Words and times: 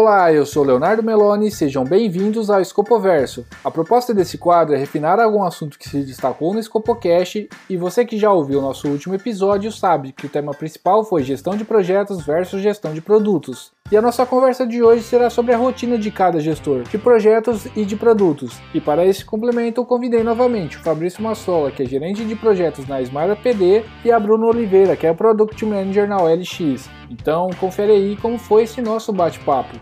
Olá, 0.00 0.32
eu 0.32 0.46
sou 0.46 0.62
Leonardo 0.62 1.02
Meloni, 1.02 1.50
sejam 1.50 1.82
bem-vindos 1.82 2.50
ao 2.50 2.60
Escopoverso. 2.60 3.44
A 3.64 3.68
proposta 3.68 4.14
desse 4.14 4.38
quadro 4.38 4.76
é 4.76 4.78
refinar 4.78 5.18
algum 5.18 5.42
assunto 5.42 5.76
que 5.76 5.88
se 5.88 6.04
destacou 6.04 6.54
no 6.54 6.60
Escopocast 6.60 7.48
e 7.68 7.76
você 7.76 8.04
que 8.04 8.16
já 8.16 8.30
ouviu 8.30 8.62
nosso 8.62 8.86
último 8.86 9.16
episódio 9.16 9.72
sabe 9.72 10.12
que 10.12 10.26
o 10.26 10.28
tema 10.28 10.54
principal 10.54 11.02
foi 11.02 11.24
gestão 11.24 11.56
de 11.56 11.64
projetos 11.64 12.24
versus 12.24 12.62
gestão 12.62 12.94
de 12.94 13.00
produtos. 13.00 13.72
E 13.90 13.96
a 13.96 14.02
nossa 14.02 14.24
conversa 14.24 14.64
de 14.64 14.80
hoje 14.84 15.02
será 15.02 15.28
sobre 15.30 15.52
a 15.52 15.58
rotina 15.58 15.98
de 15.98 16.12
cada 16.12 16.38
gestor, 16.38 16.84
de 16.84 16.96
projetos 16.96 17.66
e 17.74 17.84
de 17.84 17.96
produtos. 17.96 18.60
E 18.72 18.80
para 18.80 19.04
esse 19.04 19.24
complemento, 19.24 19.80
eu 19.80 19.84
convidei 19.84 20.22
novamente 20.22 20.76
o 20.76 20.80
Fabrício 20.80 21.24
Massola, 21.24 21.72
que 21.72 21.82
é 21.82 21.86
gerente 21.86 22.24
de 22.24 22.36
projetos 22.36 22.86
na 22.86 23.02
Smart 23.02 23.42
PD, 23.42 23.82
e 24.04 24.12
a 24.12 24.20
Bruno 24.20 24.46
Oliveira, 24.46 24.94
que 24.94 25.08
é 25.08 25.12
Product 25.12 25.64
Manager 25.66 26.06
na 26.06 26.22
OLX. 26.22 26.97
Então, 27.10 27.50
confere 27.58 27.92
aí 27.92 28.16
como 28.16 28.38
foi 28.38 28.64
esse 28.64 28.80
nosso 28.80 29.12
bate-papo. 29.12 29.78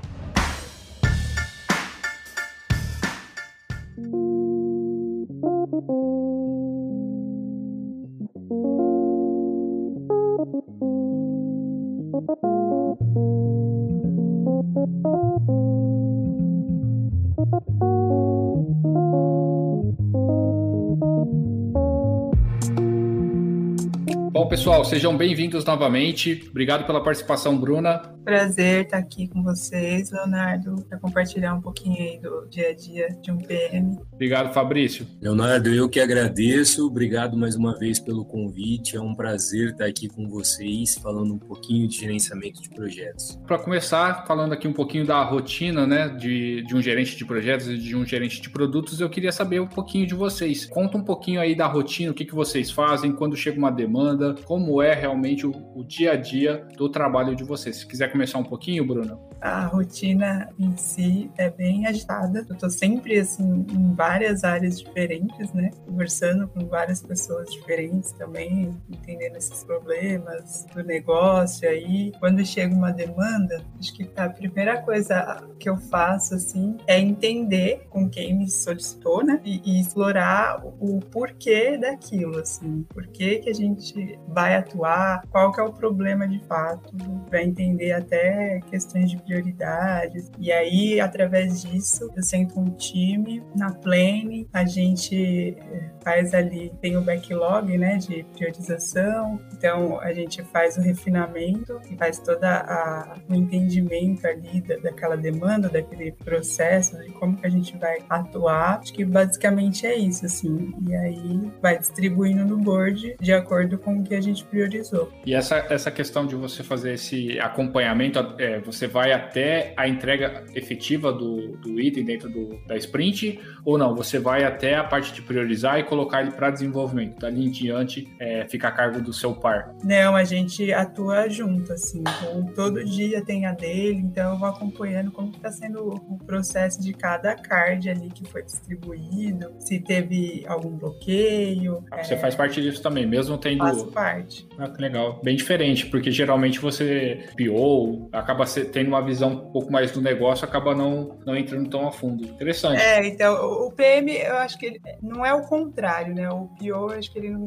Pessoal, 24.48 24.84
sejam 24.84 25.16
bem-vindos 25.16 25.64
novamente. 25.64 26.44
Obrigado 26.50 26.86
pela 26.86 27.02
participação, 27.02 27.58
Bruna. 27.58 28.15
Prazer 28.26 28.86
estar 28.86 28.98
aqui 28.98 29.28
com 29.28 29.40
vocês, 29.40 30.10
Leonardo, 30.10 30.84
para 30.88 30.98
compartilhar 30.98 31.54
um 31.54 31.60
pouquinho 31.60 31.96
aí 31.96 32.18
do 32.18 32.44
dia 32.50 32.70
a 32.70 32.74
dia 32.74 33.08
de 33.22 33.30
um 33.30 33.38
PM. 33.38 34.00
Obrigado, 34.12 34.52
Fabrício. 34.52 35.06
Leonardo, 35.22 35.68
eu 35.68 35.88
que 35.88 36.00
agradeço. 36.00 36.84
Obrigado 36.84 37.36
mais 37.36 37.54
uma 37.54 37.78
vez 37.78 38.00
pelo 38.00 38.24
convite. 38.24 38.96
É 38.96 39.00
um 39.00 39.14
prazer 39.14 39.70
estar 39.70 39.84
aqui 39.84 40.08
com 40.08 40.28
vocês, 40.28 40.96
falando 40.96 41.34
um 41.34 41.38
pouquinho 41.38 41.86
de 41.86 41.98
gerenciamento 41.98 42.60
de 42.60 42.68
projetos. 42.70 43.38
Para 43.46 43.60
começar, 43.60 44.26
falando 44.26 44.54
aqui 44.54 44.66
um 44.66 44.72
pouquinho 44.72 45.06
da 45.06 45.22
rotina 45.22 45.86
né, 45.86 46.08
de, 46.08 46.62
de 46.62 46.74
um 46.74 46.82
gerente 46.82 47.16
de 47.16 47.24
projetos 47.24 47.68
e 47.68 47.78
de 47.78 47.94
um 47.94 48.04
gerente 48.04 48.40
de 48.40 48.50
produtos, 48.50 49.00
eu 49.00 49.08
queria 49.08 49.30
saber 49.30 49.60
um 49.60 49.68
pouquinho 49.68 50.04
de 50.04 50.16
vocês. 50.16 50.66
Conta 50.66 50.98
um 50.98 51.04
pouquinho 51.04 51.40
aí 51.40 51.54
da 51.54 51.68
rotina, 51.68 52.10
o 52.10 52.14
que, 52.14 52.24
que 52.24 52.34
vocês 52.34 52.72
fazem, 52.72 53.12
quando 53.12 53.36
chega 53.36 53.56
uma 53.56 53.70
demanda, 53.70 54.34
como 54.46 54.82
é 54.82 54.94
realmente 54.94 55.46
o, 55.46 55.52
o 55.76 55.84
dia 55.84 56.14
a 56.14 56.16
dia 56.16 56.66
do 56.76 56.88
trabalho 56.88 57.36
de 57.36 57.44
vocês. 57.44 57.76
Se 57.76 57.86
quiser 57.86 58.15
começar 58.16 58.38
um 58.38 58.44
pouquinho, 58.44 58.86
Bruno. 58.86 59.20
A 59.40 59.66
rotina 59.66 60.48
em 60.58 60.74
si 60.76 61.30
é 61.36 61.50
bem 61.50 61.86
agitada. 61.86 62.44
Eu 62.48 62.54
estou 62.54 62.70
sempre 62.70 63.18
assim 63.18 63.66
em 63.70 63.94
várias 63.94 64.42
áreas 64.42 64.80
diferentes, 64.80 65.52
né? 65.52 65.70
Conversando 65.84 66.48
com 66.48 66.66
várias 66.66 67.02
pessoas 67.02 67.52
diferentes 67.52 68.12
também, 68.12 68.74
entendendo 68.90 69.36
esses 69.36 69.62
problemas 69.62 70.66
do 70.74 70.82
negócio 70.82 71.68
aí. 71.68 72.12
Quando 72.18 72.44
chega 72.44 72.74
uma 72.74 72.90
demanda, 72.90 73.62
acho 73.78 73.94
que 73.94 74.10
a 74.16 74.28
primeira 74.30 74.80
coisa 74.80 75.44
que 75.58 75.68
eu 75.68 75.76
faço 75.76 76.34
assim 76.34 76.78
é 76.86 76.98
entender 76.98 77.86
com 77.90 78.08
quem 78.08 78.34
me 78.34 78.50
solicitou, 78.50 79.22
né? 79.22 79.38
E, 79.44 79.60
e 79.64 79.80
explorar 79.80 80.64
o, 80.64 80.98
porquê 81.12 81.76
daquilo, 81.76 82.38
assim, 82.38 82.86
por 82.88 83.06
que 83.08 83.40
que 83.40 83.50
a 83.50 83.54
gente 83.54 84.18
vai 84.28 84.56
atuar, 84.56 85.22
qual 85.30 85.52
que 85.52 85.60
é 85.60 85.62
o 85.62 85.72
problema 85.72 86.26
de 86.26 86.38
fato, 86.46 86.96
para 87.28 87.42
entender 87.42 87.92
até 88.06 88.60
questões 88.70 89.10
de 89.10 89.16
prioridades. 89.16 90.30
E 90.38 90.52
aí, 90.52 91.00
através 91.00 91.62
disso, 91.62 92.10
eu 92.16 92.22
sento 92.22 92.58
um 92.58 92.70
time 92.70 93.42
na 93.54 93.72
Plane, 93.72 94.48
a 94.52 94.64
gente 94.64 95.56
eh, 95.58 95.90
faz 96.02 96.32
ali, 96.32 96.72
tem 96.80 96.96
o 96.96 97.02
backlog, 97.02 97.76
né, 97.76 97.96
de 97.96 98.24
priorização, 98.36 99.40
então 99.52 100.00
a 100.00 100.12
gente 100.12 100.42
faz 100.44 100.76
o 100.76 100.80
refinamento 100.80 101.80
e 101.90 101.96
faz 101.96 102.18
toda 102.20 103.16
o 103.28 103.34
entendimento 103.34 104.26
ali 104.26 104.60
da, 104.60 104.76
daquela 104.76 105.16
demanda, 105.16 105.68
daquele 105.68 106.12
processo, 106.12 106.96
de 106.98 107.10
como 107.12 107.36
que 107.36 107.46
a 107.46 107.50
gente 107.50 107.76
vai 107.76 107.98
atuar. 108.08 108.78
Acho 108.80 108.92
que 108.92 109.04
basicamente 109.04 109.86
é 109.86 109.96
isso, 109.96 110.24
assim. 110.26 110.72
E 110.86 110.94
aí 110.94 111.50
vai 111.60 111.78
distribuindo 111.78 112.44
no 112.44 112.56
board 112.56 113.16
de 113.20 113.32
acordo 113.32 113.78
com 113.78 114.02
que 114.02 114.14
a 114.14 114.20
gente 114.20 114.44
priorizou. 114.44 115.12
E 115.24 115.34
essa, 115.34 115.56
essa 115.68 115.90
questão 115.90 116.26
de 116.26 116.36
você 116.36 116.62
fazer 116.62 116.94
esse 116.94 117.38
acompanhamento, 117.40 117.95
é, 118.38 118.60
você 118.60 118.86
vai 118.86 119.12
até 119.12 119.72
a 119.76 119.88
entrega 119.88 120.44
efetiva 120.54 121.12
do, 121.12 121.56
do 121.58 121.80
item 121.80 122.04
dentro 122.04 122.28
do, 122.28 122.58
da 122.66 122.76
sprint, 122.76 123.40
ou 123.64 123.78
não? 123.78 123.94
Você 123.94 124.18
vai 124.18 124.44
até 124.44 124.76
a 124.76 124.84
parte 124.84 125.12
de 125.12 125.22
priorizar 125.22 125.78
e 125.78 125.84
colocar 125.84 126.22
ele 126.22 126.30
para 126.30 126.50
desenvolvimento. 126.50 127.18
Dali 127.18 127.46
em 127.46 127.50
diante, 127.50 128.08
é, 128.18 128.46
fica 128.48 128.68
a 128.68 128.72
cargo 128.72 129.00
do 129.00 129.12
seu 129.12 129.34
par. 129.34 129.74
Não, 129.82 130.14
a 130.14 130.24
gente 130.24 130.72
atua 130.72 131.28
junto, 131.28 131.72
assim. 131.72 132.00
Então, 132.00 132.46
todo 132.54 132.84
dia 132.84 133.24
tem 133.24 133.46
a 133.46 133.52
dele, 133.52 133.98
então 133.98 134.32
eu 134.32 134.38
vou 134.38 134.48
acompanhando 134.48 135.10
como 135.10 135.30
está 135.30 135.50
sendo 135.50 135.88
o 135.88 136.18
processo 136.24 136.80
de 136.80 136.92
cada 136.92 137.34
card 137.34 137.88
ali 137.88 138.08
que 138.10 138.28
foi 138.30 138.42
distribuído, 138.42 139.52
se 139.58 139.80
teve 139.80 140.44
algum 140.46 140.70
bloqueio. 140.70 141.84
Ah, 141.90 142.02
você 142.02 142.14
é... 142.14 142.18
faz 142.18 142.34
parte 142.34 142.60
disso 142.60 142.82
também, 142.82 143.06
mesmo 143.06 143.38
tendo 143.38 143.58
Faço 143.58 143.86
parte. 143.86 144.46
Ah, 144.58 144.68
que 144.68 144.80
legal. 144.80 145.20
Bem 145.22 145.36
diferente, 145.36 145.86
porque 145.86 146.10
geralmente 146.10 146.60
você 146.60 147.26
PO, 147.36 147.85
acaba 148.12 148.44
tendo 148.46 148.88
uma 148.88 149.02
visão 149.02 149.32
um 149.32 149.50
pouco 149.52 149.70
mais 149.70 149.90
do 149.90 150.00
negócio, 150.00 150.44
acaba 150.44 150.74
não, 150.74 151.18
não 151.24 151.36
entrando 151.36 151.68
tão 151.68 151.86
a 151.86 151.92
fundo. 151.92 152.24
Interessante. 152.24 152.80
É, 152.80 153.06
então, 153.06 153.34
o 153.66 153.72
PM, 153.72 154.12
eu 154.12 154.36
acho 154.36 154.58
que 154.58 154.66
ele, 154.66 154.80
não 155.02 155.24
é 155.24 155.34
o 155.34 155.42
contrário, 155.42 156.14
né? 156.14 156.28
O 156.30 156.48
PO, 156.58 156.66
eu 156.66 156.90
acho 156.90 157.12
que 157.12 157.18
ele 157.18 157.30
não, 157.30 157.44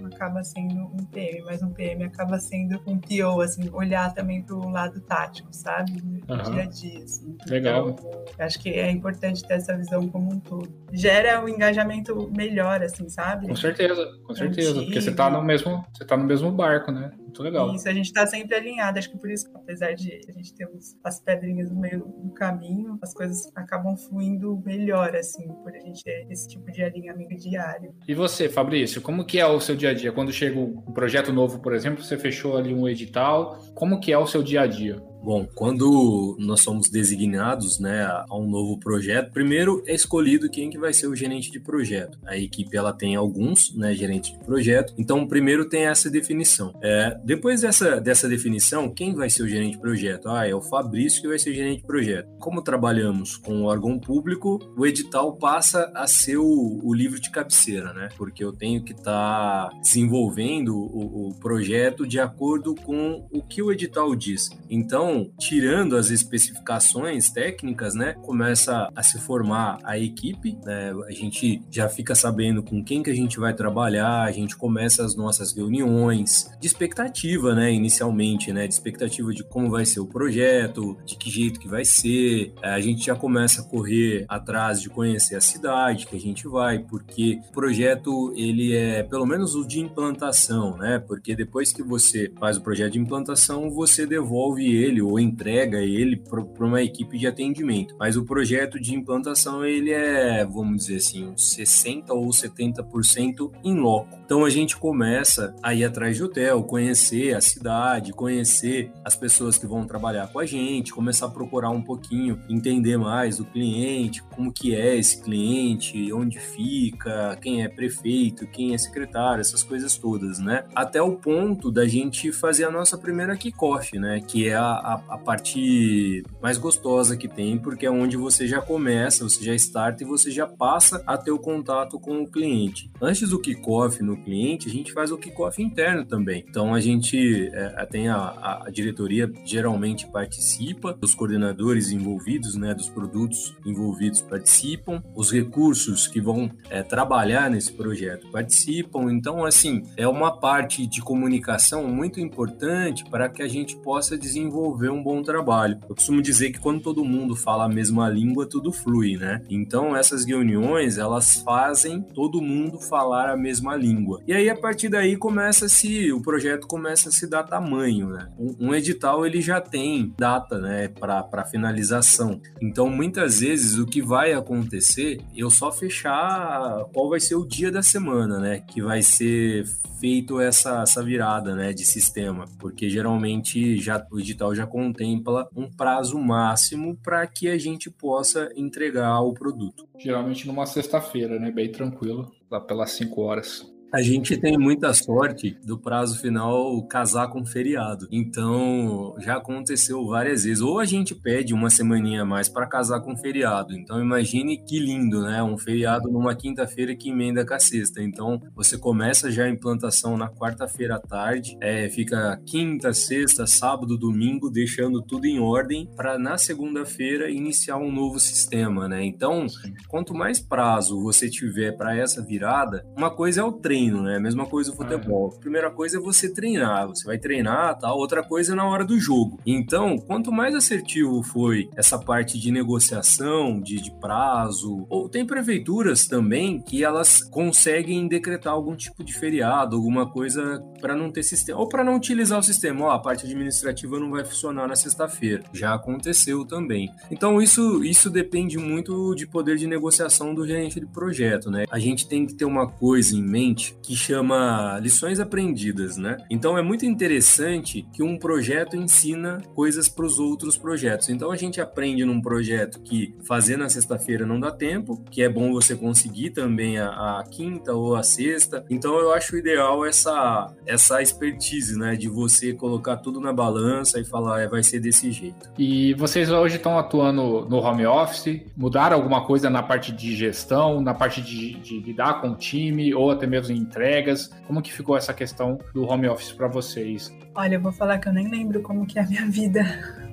não 0.00 0.06
acaba 0.06 0.42
sendo 0.42 0.74
um 0.74 1.04
PM, 1.10 1.42
mas 1.44 1.62
um 1.62 1.70
PM 1.70 2.04
acaba 2.04 2.38
sendo 2.38 2.80
um 2.86 2.98
PO, 2.98 3.40
assim, 3.40 3.68
olhar 3.72 4.12
também 4.14 4.42
para 4.42 4.54
o 4.54 4.70
lado 4.70 5.00
tático, 5.00 5.48
sabe? 5.52 5.92
No 6.02 6.34
uhum. 6.34 6.42
dia 6.42 6.62
a 6.62 6.66
dia, 6.66 7.04
assim. 7.04 7.36
Legal. 7.46 7.90
Então, 7.90 8.24
acho 8.38 8.58
que 8.60 8.70
é 8.70 8.90
importante 8.90 9.46
ter 9.46 9.54
essa 9.54 9.76
visão 9.76 10.08
como 10.08 10.32
um 10.32 10.40
todo. 10.40 10.68
Gera 10.92 11.42
um 11.42 11.48
engajamento 11.48 12.30
melhor, 12.36 12.82
assim, 12.82 13.08
sabe? 13.08 13.48
Com 13.48 13.56
certeza, 13.56 14.06
com 14.26 14.34
certeza, 14.34 14.82
porque 14.82 15.00
você 15.00 15.10
está 15.10 15.30
no 15.30 15.42
mesmo 15.42 15.84
você 15.92 16.04
tá 16.04 16.16
no 16.16 16.24
mesmo 16.24 16.50
barco, 16.50 16.90
né? 16.90 17.10
Muito 17.32 17.42
legal. 17.42 17.74
Isso, 17.74 17.88
a 17.88 17.94
gente 17.94 18.06
está 18.06 18.26
sempre 18.26 18.54
alinhado. 18.54 18.98
Acho 18.98 19.10
que 19.10 19.16
por 19.16 19.30
isso, 19.30 19.48
apesar 19.54 19.94
de 19.94 20.20
a 20.28 20.32
gente 20.32 20.54
ter 20.54 20.68
as 21.02 21.18
pedrinhas 21.18 21.70
no 21.70 21.80
meio 21.80 22.04
do 22.18 22.30
caminho, 22.32 22.98
as 23.00 23.14
coisas 23.14 23.50
acabam 23.54 23.96
fluindo 23.96 24.62
melhor, 24.66 25.16
assim, 25.16 25.48
por 25.62 25.74
a 25.74 25.80
gente 25.80 26.04
ter 26.04 26.26
esse 26.30 26.46
tipo 26.46 26.70
de 26.70 26.82
alinhamento 26.82 27.34
diário. 27.36 27.94
E 28.06 28.14
você, 28.14 28.50
Fabrício, 28.50 29.00
como 29.00 29.24
que 29.24 29.40
é 29.40 29.46
o 29.46 29.60
seu 29.60 29.74
dia 29.74 29.90
a 29.90 29.94
dia? 29.94 30.12
Quando 30.12 30.30
chega 30.30 30.58
um 30.58 30.92
projeto 30.92 31.32
novo, 31.32 31.58
por 31.60 31.72
exemplo, 31.72 32.04
você 32.04 32.18
fechou 32.18 32.56
ali 32.56 32.74
um 32.74 32.86
edital, 32.86 33.58
como 33.74 33.98
que 33.98 34.12
é 34.12 34.18
o 34.18 34.26
seu 34.26 34.42
dia 34.42 34.62
a 34.62 34.66
dia? 34.66 35.02
Bom, 35.22 35.46
quando 35.54 36.36
nós 36.40 36.62
somos 36.62 36.88
designados 36.88 37.78
né, 37.78 38.02
a 38.02 38.36
um 38.36 38.50
novo 38.50 38.78
projeto, 38.78 39.32
primeiro 39.32 39.82
é 39.86 39.94
escolhido 39.94 40.50
quem 40.50 40.68
que 40.68 40.78
vai 40.78 40.92
ser 40.92 41.06
o 41.06 41.14
gerente 41.14 41.50
de 41.50 41.60
projeto. 41.60 42.18
A 42.26 42.36
equipe 42.36 42.76
ela 42.76 42.92
tem 42.92 43.14
alguns 43.14 43.74
né, 43.76 43.94
gerentes 43.94 44.32
de 44.32 44.44
projeto, 44.44 44.92
então 44.98 45.26
primeiro 45.26 45.68
tem 45.68 45.86
essa 45.86 46.10
definição. 46.10 46.74
É, 46.82 47.16
depois 47.24 47.60
dessa, 47.60 48.00
dessa 48.00 48.28
definição, 48.28 48.92
quem 48.92 49.14
vai 49.14 49.30
ser 49.30 49.44
o 49.44 49.48
gerente 49.48 49.74
de 49.74 49.80
projeto? 49.80 50.28
Ah, 50.28 50.46
é 50.46 50.54
o 50.54 50.60
Fabrício 50.60 51.22
que 51.22 51.28
vai 51.28 51.38
ser 51.38 51.54
gerente 51.54 51.82
de 51.82 51.86
projeto. 51.86 52.28
Como 52.40 52.60
trabalhamos 52.60 53.36
com 53.36 53.62
o 53.62 53.64
órgão 53.66 54.00
público, 54.00 54.58
o 54.76 54.84
edital 54.84 55.36
passa 55.36 55.90
a 55.94 56.06
ser 56.08 56.38
o, 56.38 56.80
o 56.82 56.92
livro 56.92 57.20
de 57.20 57.30
cabeceira, 57.30 57.92
né? 57.92 58.08
Porque 58.16 58.42
eu 58.42 58.52
tenho 58.52 58.82
que 58.82 58.92
estar 58.92 59.68
tá 59.68 59.70
desenvolvendo 59.80 60.76
o, 60.76 61.28
o 61.28 61.34
projeto 61.36 62.06
de 62.06 62.18
acordo 62.18 62.74
com 62.74 63.26
o 63.30 63.40
que 63.40 63.62
o 63.62 63.70
edital 63.70 64.14
diz. 64.16 64.50
Então, 64.68 65.11
então, 65.12 65.30
tirando 65.38 65.96
as 65.96 66.10
especificações 66.10 67.30
técnicas, 67.30 67.94
né, 67.94 68.14
começa 68.22 68.88
a 68.94 69.02
se 69.02 69.20
formar 69.20 69.78
a 69.84 69.98
equipe, 69.98 70.58
né, 70.64 70.92
a 71.06 71.10
gente 71.10 71.62
já 71.70 71.88
fica 71.88 72.14
sabendo 72.14 72.62
com 72.62 72.82
quem 72.82 73.02
que 73.02 73.10
a 73.10 73.14
gente 73.14 73.38
vai 73.38 73.52
trabalhar, 73.52 74.22
a 74.22 74.32
gente 74.32 74.56
começa 74.56 75.04
as 75.04 75.14
nossas 75.14 75.54
reuniões 75.54 76.50
de 76.58 76.66
expectativa, 76.66 77.54
né, 77.54 77.70
inicialmente, 77.72 78.52
né, 78.52 78.66
de 78.66 78.72
expectativa 78.72 79.32
de 79.32 79.44
como 79.44 79.70
vai 79.70 79.84
ser 79.84 80.00
o 80.00 80.06
projeto, 80.06 80.96
de 81.04 81.16
que 81.16 81.30
jeito 81.30 81.60
que 81.60 81.68
vai 81.68 81.84
ser, 81.84 82.54
a 82.62 82.80
gente 82.80 83.04
já 83.04 83.14
começa 83.14 83.60
a 83.60 83.64
correr 83.64 84.24
atrás 84.28 84.80
de 84.80 84.88
conhecer 84.88 85.36
a 85.36 85.40
cidade 85.40 86.06
que 86.06 86.16
a 86.16 86.20
gente 86.20 86.48
vai, 86.48 86.78
porque 86.78 87.38
o 87.50 87.52
projeto, 87.52 88.32
ele 88.34 88.74
é, 88.74 89.02
pelo 89.02 89.26
menos 89.26 89.54
o 89.54 89.66
de 89.66 89.78
implantação, 89.78 90.78
né, 90.78 90.98
porque 91.06 91.36
depois 91.36 91.70
que 91.72 91.82
você 91.82 92.32
faz 92.40 92.56
o 92.56 92.62
projeto 92.62 92.92
de 92.92 92.98
implantação, 92.98 93.70
você 93.70 94.06
devolve 94.06 94.74
ele 94.74 95.01
ou 95.02 95.18
entrega 95.18 95.78
ele 95.78 96.16
para 96.16 96.66
uma 96.66 96.82
equipe 96.82 97.18
de 97.18 97.26
atendimento. 97.26 97.94
Mas 97.98 98.16
o 98.16 98.24
projeto 98.24 98.80
de 98.80 98.94
implantação 98.94 99.64
ele 99.64 99.90
é, 99.90 100.44
vamos 100.44 100.86
dizer 100.86 100.96
assim, 100.96 101.26
uns 101.26 101.52
60 101.52 102.12
ou 102.12 102.28
70% 102.28 103.50
em 103.64 103.74
loco. 103.78 104.18
Então 104.24 104.44
a 104.44 104.50
gente 104.50 104.76
começa 104.76 105.54
a 105.62 105.74
ir 105.74 105.84
atrás 105.84 106.16
de 106.16 106.22
hotel, 106.22 106.62
conhecer 106.62 107.34
a 107.34 107.40
cidade, 107.40 108.12
conhecer 108.12 108.90
as 109.04 109.14
pessoas 109.14 109.58
que 109.58 109.66
vão 109.66 109.84
trabalhar 109.84 110.28
com 110.28 110.38
a 110.38 110.46
gente, 110.46 110.92
começar 110.92 111.26
a 111.26 111.30
procurar 111.30 111.70
um 111.70 111.82
pouquinho, 111.82 112.40
entender 112.48 112.96
mais 112.96 113.36
do 113.38 113.44
cliente, 113.44 114.22
como 114.22 114.52
que 114.52 114.74
é 114.74 114.96
esse 114.96 115.22
cliente, 115.22 116.12
onde 116.12 116.38
fica, 116.38 117.36
quem 117.40 117.62
é 117.62 117.68
prefeito, 117.68 118.46
quem 118.46 118.74
é 118.74 118.78
secretário, 118.78 119.40
essas 119.40 119.62
coisas 119.62 119.96
todas, 119.96 120.38
né? 120.38 120.64
Até 120.74 121.02
o 121.02 121.12
ponto 121.12 121.70
da 121.70 121.86
gente 121.86 122.32
fazer 122.32 122.64
a 122.64 122.70
nossa 122.70 122.96
primeira 122.96 123.36
kickoff, 123.36 123.98
né? 123.98 124.20
Que 124.26 124.48
é 124.48 124.54
a, 124.54 124.91
a, 124.92 125.14
a 125.14 125.18
parte 125.18 126.22
mais 126.40 126.58
gostosa 126.58 127.16
que 127.16 127.28
tem, 127.28 127.58
porque 127.58 127.86
é 127.86 127.90
onde 127.90 128.16
você 128.16 128.46
já 128.46 128.60
começa, 128.60 129.24
você 129.24 129.44
já 129.44 129.54
starta 129.54 130.02
e 130.02 130.06
você 130.06 130.30
já 130.30 130.46
passa 130.46 131.02
a 131.06 131.16
ter 131.16 131.30
o 131.30 131.38
contato 131.38 131.98
com 131.98 132.22
o 132.22 132.26
cliente. 132.26 132.90
Antes 133.00 133.30
do 133.30 133.38
kickoff 133.38 134.02
no 134.02 134.16
cliente, 134.16 134.68
a 134.68 134.72
gente 134.72 134.92
faz 134.92 135.10
o 135.10 135.18
kickoff 135.18 135.62
interno 135.62 136.04
também. 136.04 136.44
Então 136.48 136.74
a 136.74 136.80
gente 136.80 137.50
é, 137.52 137.86
tem 137.86 138.08
a, 138.08 138.62
a 138.66 138.70
diretoria 138.70 139.30
geralmente 139.44 140.06
participa, 140.06 140.96
os 141.02 141.14
coordenadores 141.14 141.90
envolvidos, 141.90 142.54
né, 142.56 142.74
dos 142.74 142.88
produtos 142.88 143.56
envolvidos 143.64 144.20
participam, 144.20 145.02
os 145.14 145.30
recursos 145.30 146.06
que 146.06 146.20
vão 146.20 146.50
é, 146.70 146.82
trabalhar 146.82 147.50
nesse 147.50 147.72
projeto 147.72 148.30
participam. 148.30 149.12
Então, 149.12 149.44
assim, 149.44 149.82
é 149.96 150.06
uma 150.06 150.38
parte 150.38 150.86
de 150.86 151.00
comunicação 151.00 151.86
muito 151.86 152.20
importante 152.20 153.04
para 153.10 153.28
que 153.28 153.42
a 153.42 153.48
gente 153.48 153.76
possa 153.76 154.16
desenvolver 154.16 154.81
um 154.90 155.02
bom 155.02 155.22
trabalho. 155.22 155.78
Eu 155.88 155.94
costumo 155.94 156.22
dizer 156.22 156.50
que 156.50 156.58
quando 156.58 156.80
todo 156.80 157.04
mundo 157.04 157.36
fala 157.36 157.64
a 157.64 157.68
mesma 157.68 158.08
língua, 158.08 158.46
tudo 158.46 158.72
flui, 158.72 159.16
né? 159.16 159.42
Então, 159.48 159.96
essas 159.96 160.24
reuniões, 160.24 160.98
elas 160.98 161.36
fazem 161.36 162.02
todo 162.02 162.40
mundo 162.40 162.78
falar 162.78 163.30
a 163.30 163.36
mesma 163.36 163.76
língua. 163.76 164.20
E 164.26 164.32
aí, 164.32 164.48
a 164.48 164.56
partir 164.56 164.88
daí, 164.88 165.16
começa-se, 165.16 166.12
o 166.12 166.20
projeto 166.20 166.66
começa 166.66 167.08
a 167.08 167.12
se 167.12 167.26
dar 167.28 167.44
tamanho, 167.44 168.08
né? 168.08 168.28
Um, 168.38 168.68
um 168.68 168.74
edital, 168.74 169.26
ele 169.26 169.40
já 169.40 169.60
tem 169.60 170.14
data, 170.18 170.58
né, 170.58 170.88
para 170.88 171.44
finalização. 171.44 172.40
Então, 172.60 172.88
muitas 172.88 173.40
vezes, 173.40 173.78
o 173.78 173.86
que 173.86 174.02
vai 174.02 174.32
acontecer, 174.32 175.20
eu 175.34 175.50
só 175.50 175.70
fechar 175.70 176.84
qual 176.92 177.08
vai 177.08 177.20
ser 177.20 177.34
o 177.34 177.44
dia 177.44 177.70
da 177.70 177.82
semana, 177.82 178.38
né, 178.38 178.60
que 178.60 178.80
vai 178.82 179.02
ser 179.02 179.64
feito 180.00 180.40
essa, 180.40 180.82
essa 180.82 181.00
virada, 181.00 181.54
né, 181.54 181.72
de 181.72 181.84
sistema, 181.84 182.46
porque 182.58 182.90
geralmente 182.90 183.78
já 183.78 184.04
o 184.10 184.18
edital 184.18 184.52
já 184.52 184.66
contempla 184.72 185.46
um 185.54 185.70
prazo 185.70 186.18
máximo 186.18 186.96
para 186.96 187.26
que 187.26 187.46
a 187.48 187.58
gente 187.58 187.90
possa 187.90 188.50
entregar 188.56 189.20
o 189.20 189.34
produto. 189.34 189.86
Geralmente 189.98 190.46
numa 190.46 190.64
sexta-feira, 190.64 191.38
né, 191.38 191.50
bem 191.50 191.70
tranquilo, 191.70 192.32
lá 192.50 192.58
pelas 192.58 192.92
5 192.92 193.20
horas. 193.20 193.70
A 193.92 194.00
gente 194.00 194.38
tem 194.38 194.56
muita 194.56 194.94
sorte 194.94 195.54
do 195.62 195.78
prazo 195.78 196.18
final 196.18 196.82
casar 196.86 197.28
com 197.28 197.44
feriado. 197.44 198.08
Então, 198.10 199.14
já 199.18 199.36
aconteceu 199.36 200.06
várias 200.06 200.44
vezes. 200.44 200.62
Ou 200.62 200.80
a 200.80 200.86
gente 200.86 201.14
pede 201.14 201.52
uma 201.52 201.68
semaninha 201.68 202.22
a 202.22 202.24
mais 202.24 202.48
para 202.48 202.66
casar 202.66 203.00
com 203.00 203.14
feriado. 203.14 203.74
Então, 203.74 204.00
imagine 204.00 204.56
que 204.56 204.78
lindo, 204.78 205.20
né? 205.20 205.42
Um 205.42 205.58
feriado 205.58 206.10
numa 206.10 206.34
quinta-feira 206.34 206.96
que 206.96 207.10
emenda 207.10 207.44
com 207.44 207.52
a 207.52 207.58
sexta. 207.58 208.02
Então, 208.02 208.40
você 208.56 208.78
começa 208.78 209.30
já 209.30 209.44
a 209.44 209.50
implantação 209.50 210.16
na 210.16 210.30
quarta-feira 210.30 210.96
à 210.96 210.98
tarde, 210.98 211.54
é, 211.60 211.86
fica 211.90 212.40
quinta, 212.46 212.94
sexta, 212.94 213.46
sábado, 213.46 213.98
domingo, 213.98 214.48
deixando 214.48 215.02
tudo 215.02 215.26
em 215.26 215.38
ordem 215.38 215.86
para 215.94 216.18
na 216.18 216.38
segunda-feira 216.38 217.30
iniciar 217.30 217.76
um 217.76 217.92
novo 217.92 218.18
sistema, 218.18 218.88
né? 218.88 219.04
Então, 219.04 219.46
quanto 219.88 220.14
mais 220.14 220.40
prazo 220.40 221.02
você 221.02 221.28
tiver 221.28 221.72
para 221.72 221.94
essa 221.94 222.24
virada, 222.24 222.82
uma 222.96 223.10
coisa 223.10 223.42
é 223.42 223.44
o 223.44 223.52
treino 223.52 223.81
treino, 223.82 224.02
né? 224.02 224.18
Mesma 224.18 224.46
coisa 224.46 224.70
o 224.70 224.76
futebol. 224.76 225.34
A 225.36 225.40
primeira 225.40 225.70
coisa 225.70 225.98
é 225.98 226.00
você 226.00 226.32
treinar, 226.32 226.88
você 226.88 227.04
vai 227.04 227.18
treinar, 227.18 227.78
tal. 227.78 227.98
Outra 227.98 228.22
coisa 228.22 228.52
é 228.52 228.56
na 228.56 228.64
hora 228.64 228.84
do 228.84 228.98
jogo. 228.98 229.40
Então, 229.44 229.98
quanto 229.98 230.30
mais 230.30 230.54
assertivo 230.54 231.22
foi 231.22 231.68
essa 231.76 231.98
parte 231.98 232.38
de 232.38 232.50
negociação, 232.50 233.60
de, 233.60 233.80
de 233.80 233.90
prazo, 233.98 234.86
ou 234.88 235.08
tem 235.08 235.26
prefeituras 235.26 236.06
também 236.06 236.60
que 236.60 236.84
elas 236.84 237.22
conseguem 237.22 238.06
decretar 238.06 238.52
algum 238.52 238.76
tipo 238.76 239.02
de 239.02 239.12
feriado, 239.12 239.76
alguma 239.76 240.08
coisa 240.08 240.62
para 240.80 240.94
não 240.94 241.10
ter 241.10 241.22
sistema, 241.22 241.58
ou 241.58 241.68
para 241.68 241.82
não 241.82 241.96
utilizar 241.96 242.38
o 242.38 242.42
sistema. 242.42 242.86
Ó, 242.86 242.90
a 242.90 242.98
parte 242.98 243.26
administrativa 243.26 243.98
não 243.98 244.10
vai 244.10 244.24
funcionar 244.24 244.68
na 244.68 244.76
sexta-feira. 244.76 245.42
Já 245.52 245.74
aconteceu 245.74 246.44
também. 246.44 246.90
Então, 247.10 247.40
isso, 247.40 247.84
isso 247.84 248.08
depende 248.08 248.58
muito 248.58 249.14
de 249.14 249.26
poder 249.26 249.56
de 249.56 249.66
negociação 249.66 250.34
do 250.34 250.46
gerente 250.46 250.78
de 250.78 250.86
projeto, 250.86 251.50
né? 251.50 251.64
A 251.70 251.78
gente 251.78 252.06
tem 252.06 252.26
que 252.26 252.34
ter 252.34 252.44
uma 252.44 252.68
coisa 252.68 253.16
em 253.16 253.22
mente 253.22 253.71
que 253.82 253.96
chama 253.96 254.78
Lições 254.80 255.20
Aprendidas, 255.20 255.96
né? 255.96 256.16
Então 256.30 256.56
é 256.58 256.62
muito 256.62 256.84
interessante 256.84 257.86
que 257.92 258.02
um 258.02 258.18
projeto 258.18 258.76
ensina 258.76 259.40
coisas 259.54 259.88
para 259.88 260.04
os 260.04 260.18
outros 260.18 260.56
projetos. 260.56 261.08
Então 261.08 261.30
a 261.30 261.36
gente 261.36 261.60
aprende 261.60 262.04
num 262.04 262.20
projeto 262.20 262.80
que 262.80 263.14
fazer 263.24 263.56
na 263.56 263.68
sexta-feira 263.68 264.26
não 264.26 264.38
dá 264.38 264.50
tempo, 264.50 265.02
que 265.10 265.22
é 265.22 265.28
bom 265.28 265.52
você 265.52 265.74
conseguir 265.74 266.30
também 266.30 266.78
a, 266.78 267.18
a, 267.18 267.24
quinta 267.24 267.72
ou 267.72 267.94
a 267.94 268.02
sexta. 268.02 268.64
Então 268.70 268.98
eu 268.98 269.12
acho 269.12 269.36
ideal 269.36 269.84
essa 269.84 270.52
essa 270.66 271.02
expertise, 271.02 271.78
né, 271.78 271.96
de 271.96 272.08
você 272.08 272.52
colocar 272.52 272.96
tudo 272.98 273.20
na 273.20 273.32
balança 273.32 273.98
e 274.00 274.04
falar, 274.04 274.42
é, 274.42 274.48
vai 274.48 274.62
ser 274.62 274.80
desse 274.80 275.10
jeito. 275.10 275.50
E 275.58 275.94
vocês 275.94 276.30
hoje 276.30 276.56
estão 276.56 276.78
atuando 276.78 277.46
no 277.48 277.58
home 277.58 277.86
office? 277.86 278.40
Mudaram 278.56 278.96
alguma 278.96 279.24
coisa 279.24 279.50
na 279.50 279.62
parte 279.62 279.92
de 279.92 280.14
gestão, 280.14 280.80
na 280.80 280.94
parte 280.94 281.20
de, 281.20 281.54
de 281.54 281.80
lidar 281.80 282.20
com 282.20 282.30
o 282.30 282.36
time 282.36 282.94
ou 282.94 283.10
até 283.10 283.26
mesmo 283.26 283.54
em 283.54 283.61
entregas? 283.62 284.30
Como 284.46 284.60
que 284.60 284.72
ficou 284.72 284.96
essa 284.96 285.14
questão 285.14 285.58
do 285.72 285.84
home 285.88 286.08
office 286.08 286.32
para 286.32 286.48
vocês? 286.48 287.14
Olha, 287.34 287.54
eu 287.54 287.60
vou 287.60 287.72
falar 287.72 287.98
que 287.98 288.08
eu 288.08 288.12
nem 288.12 288.28
lembro 288.28 288.60
como 288.60 288.86
que 288.86 288.98
é 288.98 289.02
a 289.02 289.06
minha 289.06 289.26
vida 289.26 289.62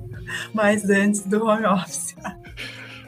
mais 0.53 0.89
antes 0.89 1.25
do 1.25 1.45
home 1.45 1.65
office. 1.65 2.15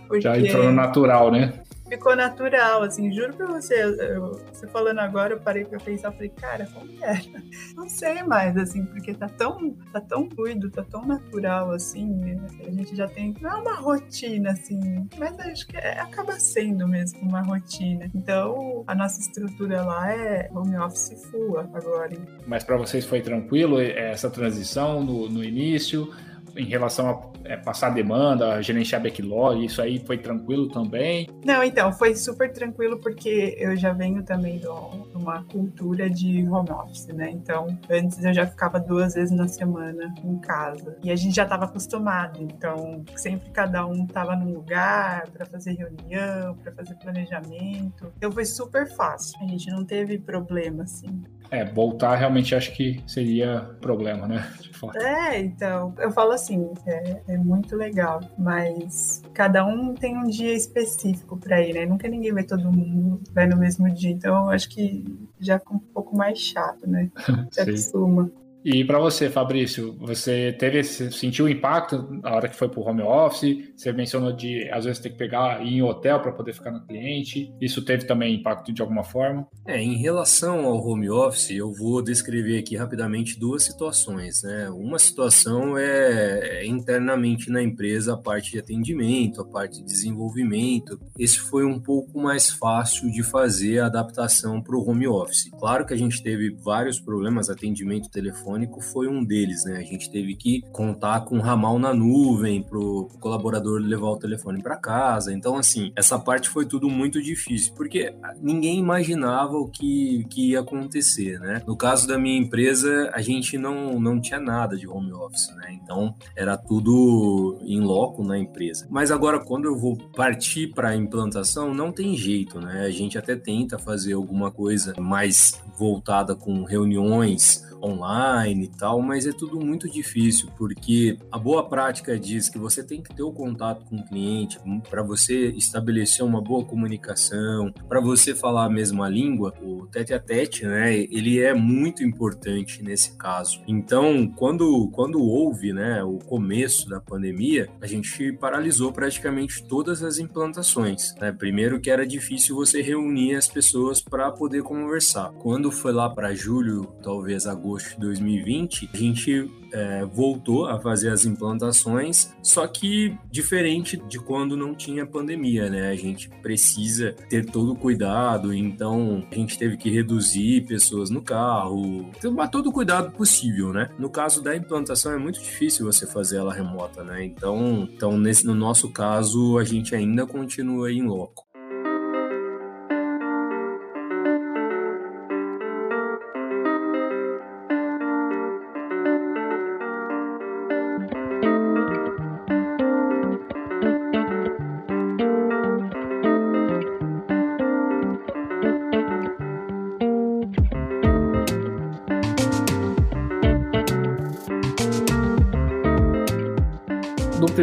Porque... 0.08 0.22
Já 0.22 0.38
entrou 0.38 0.66
no 0.66 0.72
natural, 0.74 1.32
né? 1.32 1.54
Ficou 1.92 2.16
natural, 2.16 2.84
assim, 2.84 3.12
juro 3.12 3.34
pra 3.34 3.48
você, 3.48 3.84
eu, 3.84 4.32
você 4.54 4.66
falando 4.68 5.00
agora, 5.00 5.34
eu 5.34 5.40
parei 5.42 5.66
pra 5.66 5.78
pensar, 5.78 6.14
falei, 6.14 6.30
cara, 6.30 6.66
como 6.74 6.90
era? 7.04 7.22
Não 7.76 7.90
sei 7.90 8.24
mais, 8.24 8.56
assim, 8.56 8.86
porque 8.86 9.14
tá 9.14 9.28
tão, 9.28 9.72
tá 9.92 10.00
tão 10.00 10.30
fluido, 10.30 10.72
tá 10.72 10.84
tão 10.84 11.06
natural, 11.06 11.72
assim, 11.72 12.08
né? 12.08 12.38
a 12.66 12.72
gente 12.72 12.96
já 12.96 13.08
tem, 13.10 13.36
não 13.42 13.50
é 13.50 13.56
uma 13.56 13.76
rotina, 13.76 14.52
assim, 14.52 14.80
mas 15.20 15.38
acho 15.40 15.68
que 15.68 15.76
é, 15.76 16.00
acaba 16.00 16.40
sendo 16.40 16.88
mesmo 16.88 17.20
uma 17.28 17.42
rotina. 17.42 18.10
Então, 18.16 18.86
a 18.88 18.96
nossa 18.96 19.20
estrutura 19.20 19.82
lá 19.84 20.14
é 20.14 20.50
home 20.54 20.78
office 20.78 21.22
full 21.30 21.60
agora. 21.60 22.16
Mas 22.48 22.64
para 22.64 22.78
vocês 22.78 23.06
foi 23.06 23.22
tranquilo 23.22 23.82
essa 23.82 24.30
transição 24.30 25.04
no, 25.04 25.30
no 25.30 25.44
início? 25.44 26.10
Em 26.56 26.66
relação 26.66 27.10
a 27.10 27.32
é, 27.50 27.58
passar 27.58 27.90
demanda, 27.90 28.62
gerenciar 28.62 29.02
backlog, 29.02 29.66
isso 29.66 29.82
aí 29.82 30.00
foi 30.00 30.18
tranquilo 30.18 30.68
também? 30.70 31.28
Não, 31.46 31.64
então, 31.64 31.92
foi 31.92 32.16
super 32.16 32.52
tranquilo 32.52 33.00
porque 33.00 33.56
eu 33.58 33.76
já 33.76 33.94
venho 33.94 34.24
também 34.24 34.60
de 34.60 34.68
uma 35.16 35.44
cultura 35.46 36.10
de 36.10 36.48
home 36.48 36.72
office, 36.72 37.08
né? 37.08 37.30
Então, 37.32 37.68
antes 37.90 38.24
eu 38.24 38.34
já 38.34 38.46
ficava 38.46 38.80
duas 38.80 39.14
vezes 39.14 39.36
na 39.36 39.48
semana 39.48 40.14
em 40.24 40.38
casa. 40.40 40.98
E 41.04 41.12
a 41.12 41.16
gente 41.16 41.36
já 41.36 41.44
estava 41.44 41.66
acostumado, 41.66 42.42
então 42.42 43.04
sempre 43.16 43.50
cada 43.52 43.86
um 43.86 44.06
estava 44.06 44.36
num 44.36 44.54
lugar 44.54 45.28
para 45.30 45.46
fazer 45.46 45.74
reunião, 45.74 46.56
para 46.56 46.72
fazer 46.72 46.96
planejamento. 46.96 48.12
Então 48.18 48.32
foi 48.32 48.46
super 48.46 48.90
fácil. 48.96 49.38
A 49.42 49.48
gente 49.48 49.70
não 49.70 49.84
teve 49.84 50.18
problema 50.18 50.84
assim. 50.84 51.22
É, 51.52 51.66
voltar 51.66 52.16
realmente 52.16 52.56
acho 52.56 52.72
que 52.72 53.04
seria 53.06 53.60
problema, 53.82 54.26
né? 54.26 54.50
É, 54.96 55.40
então, 55.40 55.94
eu 56.00 56.10
falo 56.10 56.32
assim, 56.32 56.72
é, 56.88 57.22
é, 57.28 57.38
muito 57.38 57.76
legal, 57.76 58.22
mas 58.38 59.22
cada 59.34 59.64
um 59.66 59.94
tem 59.94 60.18
um 60.18 60.24
dia 60.24 60.54
específico 60.54 61.38
para 61.38 61.62
ir, 61.62 61.74
né? 61.74 61.86
Nunca 61.86 62.08
ninguém 62.08 62.34
vai 62.34 62.44
todo 62.44 62.72
mundo 62.72 63.22
vai 63.32 63.46
no 63.46 63.58
mesmo 63.58 63.94
dia, 63.94 64.12
então 64.12 64.46
eu 64.46 64.50
acho 64.50 64.70
que 64.70 65.06
já 65.40 65.60
fica 65.60 65.74
um 65.74 65.80
pouco 65.80 66.16
mais 66.16 66.40
chato, 66.40 66.88
né? 66.88 67.12
Se 67.52 67.62
acostuma. 67.62 68.32
E 68.64 68.86
para 68.86 69.00
você, 69.00 69.30
Fabrício, 69.30 69.98
você 70.00 70.54
teve 70.54 70.84
sentiu 70.84 71.46
o 71.46 71.50
impacto 71.50 72.08
na 72.22 72.36
hora 72.36 72.48
que 72.48 72.56
foi 72.56 72.70
para 72.70 72.80
o 72.80 72.88
home 72.88 73.02
office? 73.02 73.72
Você 73.76 73.92
mencionou 73.92 74.32
de 74.32 74.70
às 74.70 74.86
vezes 74.86 75.02
ter 75.02 75.10
que 75.10 75.18
pegar 75.18 75.66
ir 75.66 75.78
em 75.78 75.82
hotel 75.82 76.20
para 76.20 76.32
poder 76.32 76.54
ficar 76.54 76.72
no 76.72 76.86
cliente. 76.86 77.52
Isso 77.60 77.84
teve 77.84 78.06
também 78.06 78.36
impacto 78.36 78.72
de 78.72 78.82
alguma 78.82 79.04
forma? 79.04 79.48
É, 79.66 79.82
em 79.82 79.96
relação 79.98 80.66
ao 80.66 80.78
home 80.78 81.10
office, 81.10 81.52
eu 81.52 81.74
vou 81.74 82.04
descrever 82.04 82.60
aqui 82.60 82.76
rapidamente 82.76 83.40
duas 83.40 83.64
situações. 83.64 84.44
Né? 84.44 84.70
Uma 84.70 85.00
situação 85.00 85.76
é, 85.78 86.60
é 86.62 86.66
internamente 86.66 87.50
na 87.50 87.64
empresa 87.64 88.14
a 88.14 88.18
parte 88.18 88.52
de 88.52 88.60
atendimento, 88.60 89.42
a 89.42 89.46
parte 89.46 89.78
de 89.78 89.86
desenvolvimento. 89.86 91.00
Esse 91.18 91.40
foi 91.40 91.66
um 91.66 91.80
pouco 91.80 92.22
mais 92.22 92.50
fácil 92.50 93.12
de 93.12 93.24
fazer 93.24 93.80
a 93.80 93.88
adaptação 93.88 94.62
para 94.62 94.76
o 94.76 94.88
home 94.88 95.08
office. 95.08 95.50
Claro 95.60 95.86
que 95.86 95.94
a 95.94 95.98
gente 95.98 96.22
teve 96.22 96.56
vários 96.64 97.00
problemas, 97.00 97.50
atendimento 97.50 98.10
telefônico 98.10 98.51
telefônico 98.52 98.82
foi 98.82 99.08
um 99.08 99.24
deles, 99.24 99.64
né? 99.66 99.78
A 99.78 99.84
gente 99.84 100.10
teve 100.10 100.36
que 100.36 100.62
contar 100.72 101.22
com 101.22 101.38
um 101.38 101.42
ramal 101.42 101.80
na 101.80 101.94
nuvem 101.94 102.62
para 102.62 102.78
o 102.78 103.08
colaborador 103.20 103.80
levar 103.80 104.10
o 104.10 104.18
telefone 104.18 104.62
para 104.62 104.76
casa. 104.76 105.34
Então, 105.34 105.58
assim, 105.58 105.92
essa 105.96 106.20
parte 106.20 106.50
foi 106.50 106.66
tudo 106.66 106.90
muito 106.90 107.22
difícil, 107.22 107.74
porque 107.76 108.14
ninguém 108.42 108.80
imaginava 108.80 109.58
o 109.58 109.68
que, 109.68 110.26
que 110.30 110.52
ia 110.52 110.60
acontecer, 110.60 111.40
né? 111.40 111.62
No 111.66 111.76
caso 111.76 112.08
da 112.08 112.18
minha 112.18 112.38
empresa, 112.38 113.10
a 113.14 113.22
gente 113.22 113.58
não, 113.58 114.00
não 114.00 114.20
tinha 114.20 114.40
nada 114.40 114.76
de 114.76 114.88
home 114.88 115.14
office, 115.14 115.50
né? 115.56 115.78
Então, 115.82 116.16
era 116.36 116.58
tudo 116.58 117.60
em 117.64 117.80
loco 117.80 118.24
na 118.24 118.38
empresa. 118.38 118.88
Mas 118.90 119.12
agora, 119.12 119.40
quando 119.40 119.66
eu 119.66 119.78
vou 119.78 119.98
partir 120.16 120.68
para 120.68 120.90
a 120.90 120.96
implantação, 120.96 121.74
não 121.74 121.92
tem 121.92 122.16
jeito, 122.16 122.60
né? 122.60 122.82
A 122.86 122.92
gente 122.92 123.18
até 123.18 123.36
tenta 123.36 123.78
fazer 123.78 124.14
alguma 124.14 124.52
coisa 124.52 124.94
mais 125.00 125.62
voltada 125.78 126.36
com 126.36 126.64
reuniões 126.64 127.71
online 127.82 128.66
e 128.66 128.68
tal, 128.68 129.02
mas 129.02 129.26
é 129.26 129.32
tudo 129.32 129.60
muito 129.60 129.90
difícil, 129.90 130.50
porque 130.58 131.18
a 131.32 131.38
boa 131.38 131.68
prática 131.68 132.20
diz 132.20 132.50
que 132.50 132.58
você 132.58 132.84
tem 132.84 133.02
que 133.02 133.14
ter 133.14 133.24
o 133.24 133.32
contato 133.32 133.86
com 133.86 133.98
o 133.98 134.06
cliente 134.06 134.60
para 134.90 135.02
você 135.02 135.50
estabelecer 135.50 136.24
uma 136.24 136.42
boa 136.42 136.64
comunicação, 136.64 137.74
para 137.88 138.00
você 138.00 138.36
falar 138.36 138.66
a 138.66 138.70
mesma 138.70 139.10
língua, 139.10 139.54
o 139.62 139.88
tete 139.88 140.14
a 140.14 140.20
tete, 140.20 140.66
né? 140.66 140.96
Ele 140.96 141.40
é 141.40 141.54
muito 141.54 142.04
importante 142.04 142.84
nesse 142.84 143.18
caso. 143.18 143.62
Então, 143.68 144.28
quando 144.28 144.90
quando 144.92 145.22
houve, 145.22 145.74
né, 145.74 146.04
o 146.04 146.20
começo 146.20 146.88
da 146.90 147.00
pandemia, 147.00 147.70
a 147.82 147.88
gente 147.88 148.32
paralisou 148.34 148.92
praticamente 148.92 149.64
todas 149.64 150.04
as 150.04 150.20
implantações, 150.20 151.16
né? 151.20 151.32
Primeiro 151.32 151.80
que 151.80 151.90
era 151.90 152.06
difícil 152.06 152.56
você 152.56 152.82
reunir 152.82 153.36
as 153.36 153.48
pessoas 153.48 154.02
para 154.02 154.32
poder 154.32 154.64
conversar. 154.64 155.32
Quando 155.40 155.72
foi 155.72 155.92
lá 155.92 156.10
para 156.10 156.34
julho, 156.34 156.86
talvez 157.02 157.48
agosto 157.48 157.71
agosto 157.72 157.92
de 157.92 158.00
2020, 158.02 158.90
a 158.94 158.98
gente 158.98 159.50
é, 159.72 160.06
voltou 160.06 160.68
a 160.68 160.80
fazer 160.80 161.10
as 161.10 161.26
implantações, 161.26 162.34
só 162.44 162.68
que 162.68 163.18
diferente 163.30 163.98
de 164.08 164.20
quando 164.20 164.58
não 164.58 164.76
tinha 164.76 165.06
pandemia, 165.06 165.70
né? 165.70 165.90
A 165.90 165.96
gente 165.96 166.30
precisa 166.42 167.14
ter 167.30 167.46
todo 167.46 167.72
o 167.72 167.76
cuidado, 167.76 168.54
então 168.54 169.26
a 169.32 169.36
gente 169.36 169.58
teve 169.58 169.78
que 169.78 169.90
reduzir 169.90 170.66
pessoas 170.68 171.10
no 171.10 171.22
carro, 171.22 172.10
tomar 172.22 172.50
todo 172.50 172.70
o 172.70 172.74
cuidado 172.74 173.12
possível, 173.12 173.72
né? 173.72 173.90
No 173.98 174.10
caso 174.10 174.42
da 174.42 174.56
implantação 174.56 175.14
é 175.14 175.18
muito 175.18 175.40
difícil 175.42 175.86
você 175.86 176.06
fazer 176.06 176.38
ela 176.38 176.54
remota, 176.54 177.04
né? 177.04 177.24
Então, 177.24 177.88
então 177.94 178.18
nesse, 178.18 178.46
no 178.46 178.54
nosso 178.54 178.90
caso, 178.90 179.58
a 179.58 179.64
gente 179.64 179.96
ainda 179.96 180.26
continua 180.26 180.92
em 180.92 181.04
loco. 181.04 181.51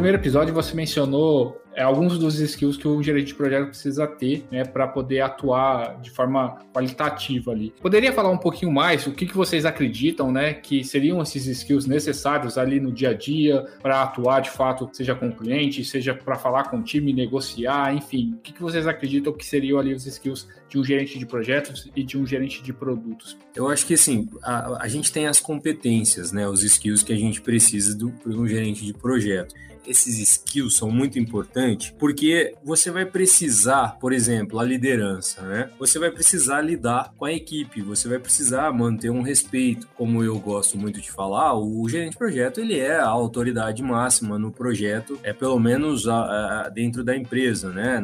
Primeiro 0.09 0.23
episódio 0.23 0.55
você 0.55 0.75
mencionou 0.75 1.61
é, 1.75 1.83
alguns 1.83 2.19
dos 2.19 2.41
skills 2.41 2.79
que 2.79 2.89
o 2.89 3.03
gerente 3.03 3.27
de 3.27 3.35
projeto 3.35 3.69
precisa 3.69 4.07
ter 4.07 4.43
né, 4.51 4.65
para 4.65 4.89
poder 4.89 5.21
atuar 5.21 6.01
de 6.01 6.11
forma 6.11 6.57
qualitativa 6.73 7.53
ali. 7.53 7.75
Poderia 7.81 8.11
falar 8.11 8.31
um 8.31 8.39
pouquinho 8.39 8.73
mais 8.73 9.07
o 9.07 9.13
que, 9.13 9.27
que 9.27 9.37
vocês 9.37 9.67
acreditam 9.67 10.33
né, 10.33 10.55
que 10.55 10.83
seriam 10.83 11.21
esses 11.21 11.47
skills 11.47 11.87
necessários 11.87 12.57
ali 12.57 12.81
no 12.81 12.91
dia 12.91 13.11
a 13.11 13.13
dia 13.13 13.67
para 13.83 14.03
atuar 14.03 14.41
de 14.41 14.51
fato, 14.51 14.89
seja 14.93 15.15
com 15.15 15.29
o 15.29 15.33
cliente, 15.33 15.85
seja 15.85 16.15
para 16.15 16.37
falar 16.37 16.65
com 16.71 16.79
o 16.79 16.83
time, 16.83 17.13
negociar, 17.13 17.95
enfim. 17.95 18.35
O 18.39 18.41
que, 18.41 18.55
que 18.55 18.63
vocês 18.63 18.87
acreditam 18.87 19.33
que 19.33 19.45
seriam 19.45 19.79
ali 19.79 19.93
os 19.93 20.07
skills 20.07 20.49
de 20.71 20.79
um 20.79 20.85
gerente 20.85 21.19
de 21.19 21.27
projetos 21.27 21.91
e 21.95 22.03
de 22.03 22.17
um 22.17 22.27
gerente 22.27 22.63
de 22.63 22.73
produtos? 22.73 23.37
Eu 23.55 23.69
acho 23.69 23.87
que 23.87 23.93
assim, 23.93 24.27
a, 24.43 24.85
a 24.85 24.89
gente 24.89 25.13
tem 25.13 25.27
as 25.27 25.39
competências, 25.39 26.33
né, 26.33 26.49
os 26.49 26.63
skills 26.63 27.03
que 27.03 27.13
a 27.13 27.17
gente 27.17 27.43
precisa 27.43 27.95
do, 27.95 28.13
um 28.27 28.49
gerente 28.49 28.85
de 28.85 28.95
projeto 28.95 29.55
esses 29.87 30.19
skills 30.19 30.77
são 30.77 30.91
muito 30.91 31.19
importantes 31.19 31.95
porque 31.99 32.55
você 32.65 32.91
vai 32.91 33.05
precisar, 33.05 33.97
por 34.01 34.13
exemplo, 34.13 34.59
a 34.59 34.65
liderança, 34.65 35.43
né? 35.43 35.71
Você 35.79 35.99
vai 35.99 36.11
precisar 36.11 36.61
lidar 36.61 37.13
com 37.17 37.25
a 37.25 37.33
equipe, 37.33 37.83
você 37.83 38.09
vai 38.09 38.19
precisar 38.19 38.73
manter 38.73 39.11
um 39.11 39.23
respeito. 39.23 39.89
Como 39.95 40.23
eu 40.23 40.39
gosto 40.39 40.79
muito 40.79 41.01
de 41.01 41.11
falar, 41.11 41.55
o 41.59 41.89
gerente 41.89 42.13
de 42.13 42.19
projeto 42.19 42.61
ele 42.61 42.79
é 42.79 42.97
a 42.97 43.07
autoridade 43.07 43.83
máxima 43.83 44.39
no 44.39 44.51
projeto, 44.51 45.19
é 45.23 45.33
pelo 45.33 45.59
menos 45.59 46.09
a, 46.09 46.67
a, 46.67 46.69
dentro 46.69 47.05
da 47.05 47.17
empresa, 47.17 47.71
né? 47.71 48.03